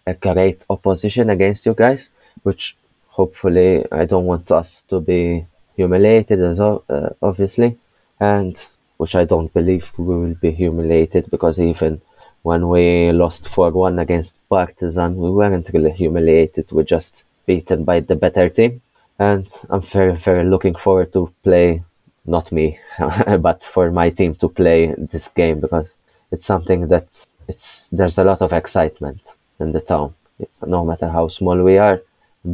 a 0.06 0.14
great 0.14 0.64
opposition 0.70 1.30
against 1.30 1.66
you 1.66 1.74
guys, 1.74 2.10
which 2.42 2.76
hopefully 3.08 3.84
I 3.92 4.04
don't 4.06 4.26
want 4.26 4.50
us 4.50 4.82
to 4.88 5.00
be 5.00 5.46
humiliated 5.76 6.40
as 6.40 6.60
uh, 6.60 6.80
obviously, 7.22 7.78
and 8.18 8.66
which 8.96 9.14
I 9.14 9.24
don't 9.24 9.52
believe 9.52 9.92
we 9.96 10.04
will 10.04 10.34
be 10.34 10.50
humiliated 10.50 11.30
because 11.30 11.60
even 11.60 12.00
when 12.42 12.68
we 12.68 13.10
lost 13.12 13.44
4-1 13.44 14.00
against 14.00 14.34
Partizan, 14.48 15.16
we 15.16 15.30
weren't 15.30 15.70
really 15.72 15.90
humiliated. 15.90 16.70
We 16.70 16.84
just 16.84 17.24
beaten 17.46 17.84
by 17.84 18.00
the 18.00 18.16
better 18.16 18.48
team, 18.48 18.82
and 19.18 19.46
I'm 19.70 19.82
very 19.82 20.14
very 20.14 20.44
looking 20.44 20.74
forward 20.74 21.12
to 21.14 21.32
play. 21.42 21.82
Not 22.26 22.52
me, 22.52 22.78
but 23.48 23.62
for 23.62 23.90
my 23.90 24.08
team 24.10 24.34
to 24.36 24.48
play 24.48 24.94
this 24.96 25.28
game 25.28 25.60
because 25.60 25.96
it's 26.30 26.46
something 26.46 26.88
that 26.88 27.06
it's 27.48 27.88
there's 27.92 28.18
a 28.18 28.24
lot 28.24 28.40
of 28.42 28.52
excitement 28.52 29.20
in 29.60 29.72
the 29.72 29.80
town. 29.80 30.14
No 30.66 30.84
matter 30.84 31.08
how 31.08 31.28
small 31.28 31.62
we 31.62 31.78
are, 31.78 32.00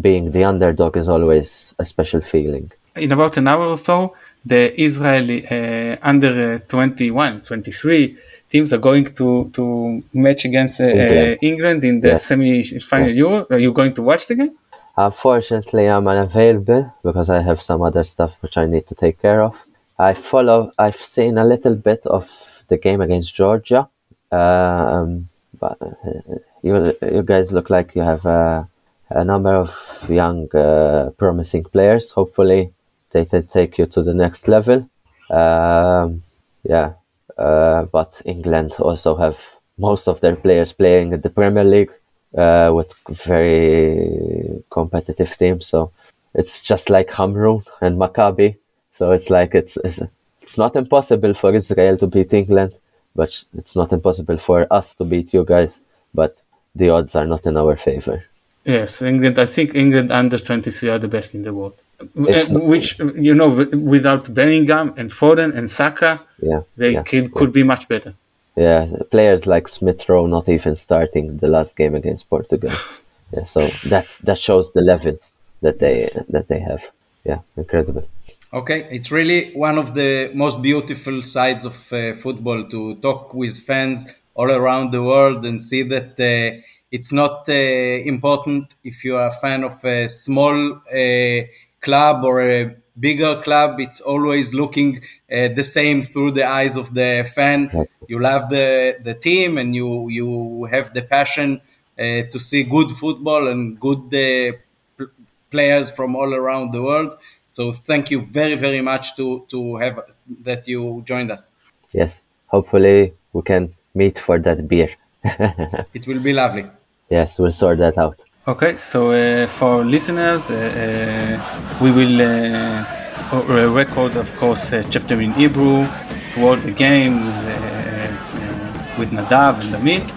being 0.00 0.32
the 0.32 0.44
underdog 0.44 0.96
is 0.96 1.08
always 1.08 1.74
a 1.78 1.84
special 1.84 2.20
feeling. 2.20 2.70
In 2.96 3.12
about 3.12 3.36
an 3.36 3.48
hour 3.48 3.66
or 3.66 3.78
so, 3.78 4.14
the 4.44 4.72
Israeli 4.80 5.44
uh, 5.46 5.96
under 6.02 6.54
uh, 6.54 6.58
21, 6.68 7.42
23 7.42 8.16
teams 8.48 8.72
are 8.72 8.78
going 8.78 9.04
to 9.04 9.50
to 9.52 10.02
match 10.14 10.44
against 10.44 10.80
uh, 10.80 10.84
England. 10.84 11.28
uh, 11.42 11.46
England 11.50 11.84
in 11.84 12.00
the 12.00 12.08
Yeah. 12.08 12.16
semi-final 12.16 13.10
Euro. 13.16 13.46
Are 13.50 13.58
you 13.58 13.72
going 13.72 13.94
to 13.94 14.02
watch 14.02 14.26
the 14.26 14.34
game? 14.34 14.52
Unfortunately, 14.96 15.86
I'm 15.86 16.06
unavailable 16.08 16.92
because 17.02 17.30
I 17.30 17.40
have 17.40 17.60
some 17.62 17.80
other 17.82 18.04
stuff 18.04 18.36
which 18.42 18.56
I 18.58 18.66
need 18.66 18.86
to 18.88 18.94
take 18.94 19.20
care 19.22 19.42
of. 19.42 19.54
I 19.98 20.14
follow. 20.14 20.72
I've 20.78 20.96
seen 21.16 21.38
a 21.38 21.44
little 21.44 21.74
bit 21.74 22.06
of 22.06 22.24
the 22.68 22.76
game 22.76 23.00
against 23.00 23.34
Georgia, 23.34 23.88
um, 24.32 25.28
but 25.58 25.76
uh, 25.80 26.36
you 26.62 26.94
you 27.16 27.22
guys 27.22 27.52
look 27.52 27.68
like 27.70 27.94
you 27.94 28.02
have 28.02 28.24
a, 28.26 28.68
a 29.10 29.24
number 29.24 29.54
of 29.54 29.70
young, 30.08 30.48
uh, 30.54 31.10
promising 31.18 31.64
players. 31.64 32.12
Hopefully, 32.12 32.72
they 33.12 33.24
can 33.24 33.46
take 33.46 33.78
you 33.78 33.86
to 33.86 34.02
the 34.02 34.14
next 34.14 34.48
level. 34.48 34.88
Um, 35.30 36.22
yeah, 36.64 36.92
uh, 37.38 37.84
but 37.84 38.20
England 38.24 38.72
also 38.78 39.16
have 39.16 39.38
most 39.78 40.08
of 40.08 40.20
their 40.20 40.36
players 40.36 40.72
playing 40.72 41.12
in 41.12 41.20
the 41.20 41.30
Premier 41.30 41.64
League 41.64 41.92
uh, 42.36 42.70
with 42.74 42.94
very 43.08 44.62
competitive 44.70 45.36
teams. 45.36 45.66
So 45.66 45.92
it's 46.34 46.60
just 46.60 46.90
like 46.90 47.08
Hamrun 47.08 47.64
and 47.80 47.98
Maccabi. 47.98 48.56
So 48.92 49.12
it's 49.12 49.30
like 49.30 49.54
it's, 49.54 49.76
it's 49.84 50.00
it's 50.42 50.58
not 50.58 50.76
impossible 50.76 51.34
for 51.34 51.54
Israel 51.54 51.96
to 51.98 52.06
beat 52.06 52.34
England, 52.34 52.74
but 53.14 53.42
it's 53.56 53.76
not 53.76 53.92
impossible 53.92 54.38
for 54.38 54.66
us 54.72 54.94
to 54.96 55.04
beat 55.04 55.32
you 55.32 55.44
guys. 55.44 55.80
But 56.12 56.42
the 56.74 56.90
odds 56.90 57.14
are 57.14 57.26
not 57.26 57.46
in 57.46 57.56
our 57.56 57.76
favor. 57.76 58.24
Yes, 58.64 59.02
England. 59.02 59.38
I 59.38 59.46
think 59.46 59.74
England 59.74 60.12
under 60.12 60.36
23 60.38 60.90
are 60.90 60.98
the 60.98 61.08
best 61.08 61.34
in 61.34 61.42
the 61.42 61.52
world. 61.54 61.76
If 62.16 62.48
Uh, 62.50 62.60
Which 62.72 62.98
you 63.28 63.34
know, 63.34 63.48
without 63.94 64.32
Bellingham 64.34 64.94
and 64.98 65.10
Foden 65.10 65.56
and 65.56 65.68
Saka, 65.68 66.20
Yeah, 66.42 66.60
they 66.76 66.92
yeah, 66.92 67.02
could, 67.02 67.32
could 67.32 67.52
be 67.52 67.62
much 67.62 67.88
better. 67.88 68.12
yeah. 68.56 68.86
Players 69.10 69.46
like 69.46 69.68
Smith 69.68 70.08
Rowe 70.08 70.26
not 70.26 70.48
even 70.48 70.76
starting 70.76 71.38
the 71.38 71.48
last 71.48 71.76
game 71.76 71.94
against 71.94 72.28
Portugal. 72.28 72.70
yeah, 73.34 73.44
so 73.44 73.60
that 73.88 74.06
that 74.24 74.38
shows 74.38 74.70
the 74.72 74.82
level 74.82 75.18
that 75.62 75.78
they 75.78 76.08
that 76.28 76.46
they 76.48 76.60
have. 76.60 76.82
Yeah, 77.24 77.40
incredible. 77.56 78.04
Okay, 78.52 78.88
it's 78.90 79.10
really 79.12 79.52
one 79.54 79.78
of 79.78 79.94
the 79.94 80.30
most 80.34 80.60
beautiful 80.60 81.22
sides 81.22 81.64
of 81.64 81.76
uh, 81.92 82.12
football 82.14 82.64
to 82.74 82.96
talk 82.96 83.32
with 83.34 83.54
fans 83.60 83.98
all 84.34 84.50
around 84.50 84.90
the 84.90 85.02
world 85.02 85.44
and 85.44 85.62
see 85.62 85.82
that 85.94 86.10
uh, 86.18 86.60
it's 86.90 87.12
not 87.12 87.48
uh, 87.48 87.52
important 87.52 88.74
if 88.82 89.04
you 89.04 89.16
are 89.16 89.28
a 89.28 89.32
fan 89.32 89.64
of 89.64 89.84
a 89.84 90.08
small 90.08 90.80
uh, 90.92 91.42
club 91.80 92.24
or 92.24 92.40
a 92.40 92.76
bigger 92.98 93.40
club. 93.42 93.80
It's 93.80 94.00
always 94.00 94.54
looking 94.54 95.00
uh, 95.30 95.48
the 95.54 95.62
same 95.62 96.02
through 96.02 96.32
the 96.32 96.44
eyes 96.44 96.76
of 96.76 96.92
the 96.94 97.30
fan. 97.32 97.70
You 98.08 98.18
love 98.20 98.48
the, 98.50 98.98
the 99.02 99.14
team 99.14 99.58
and 99.58 99.74
you, 99.74 100.08
you 100.08 100.64
have 100.64 100.92
the 100.92 101.02
passion 101.02 101.60
uh, 101.98 102.22
to 102.30 102.40
see 102.40 102.64
good 102.64 102.90
football 102.90 103.48
and 103.48 103.78
good 103.78 104.06
uh, 104.14 104.56
pl- 104.96 105.10
players 105.50 105.90
from 105.90 106.16
all 106.16 106.34
around 106.34 106.72
the 106.72 106.82
world. 106.82 107.14
So 107.46 107.72
thank 107.72 108.10
you 108.10 108.24
very, 108.24 108.56
very 108.56 108.80
much 108.80 109.16
to, 109.16 109.46
to 109.48 109.76
have 109.76 110.00
that 110.42 110.66
you 110.66 111.02
joined 111.04 111.30
us. 111.30 111.52
Yes, 111.92 112.22
hopefully 112.46 113.14
we 113.32 113.42
can 113.42 113.74
meet 113.94 114.18
for 114.18 114.38
that 114.40 114.66
beer. 114.68 114.90
It 115.94 116.06
will 116.06 116.20
be 116.20 116.32
lovely. 116.32 116.66
Yes, 117.10 117.38
we'll 117.38 117.52
sort 117.52 117.78
that 117.78 117.98
out. 117.98 118.18
Okay, 118.48 118.76
so 118.76 119.10
uh, 119.12 119.46
for 119.46 119.84
listeners, 119.84 120.50
uh, 120.50 120.54
uh, 120.54 121.84
we 121.84 121.90
will 121.92 122.20
uh, 122.22 122.84
uh, 123.32 123.68
record, 123.70 124.16
of 124.16 124.34
course, 124.36 124.72
uh, 124.72 124.82
chapter 124.90 125.20
in 125.20 125.32
Hebrew 125.32 125.86
toward 126.32 126.62
the 126.62 126.70
game 126.70 127.26
with, 127.26 127.36
uh, 127.36 127.50
uh, 127.52 128.98
with 128.98 129.10
Nadav 129.10 129.60
and 129.60 129.74
Amit. 129.74 130.08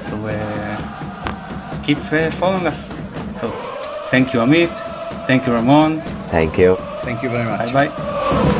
So 0.00 0.16
uh, 0.26 1.82
keep 1.82 1.98
uh, 2.12 2.30
following 2.30 2.66
us. 2.66 2.94
So 3.32 3.50
thank 4.10 4.34
you, 4.34 4.40
Amit. 4.40 4.76
Thank 5.26 5.46
you, 5.46 5.52
Ramon. 5.52 6.02
Thank 6.30 6.58
you. 6.58 6.76
Thank 7.02 7.22
you 7.22 7.30
very 7.30 7.44
much. 7.44 7.72
Bye 7.72 7.88
bye. 7.88 8.56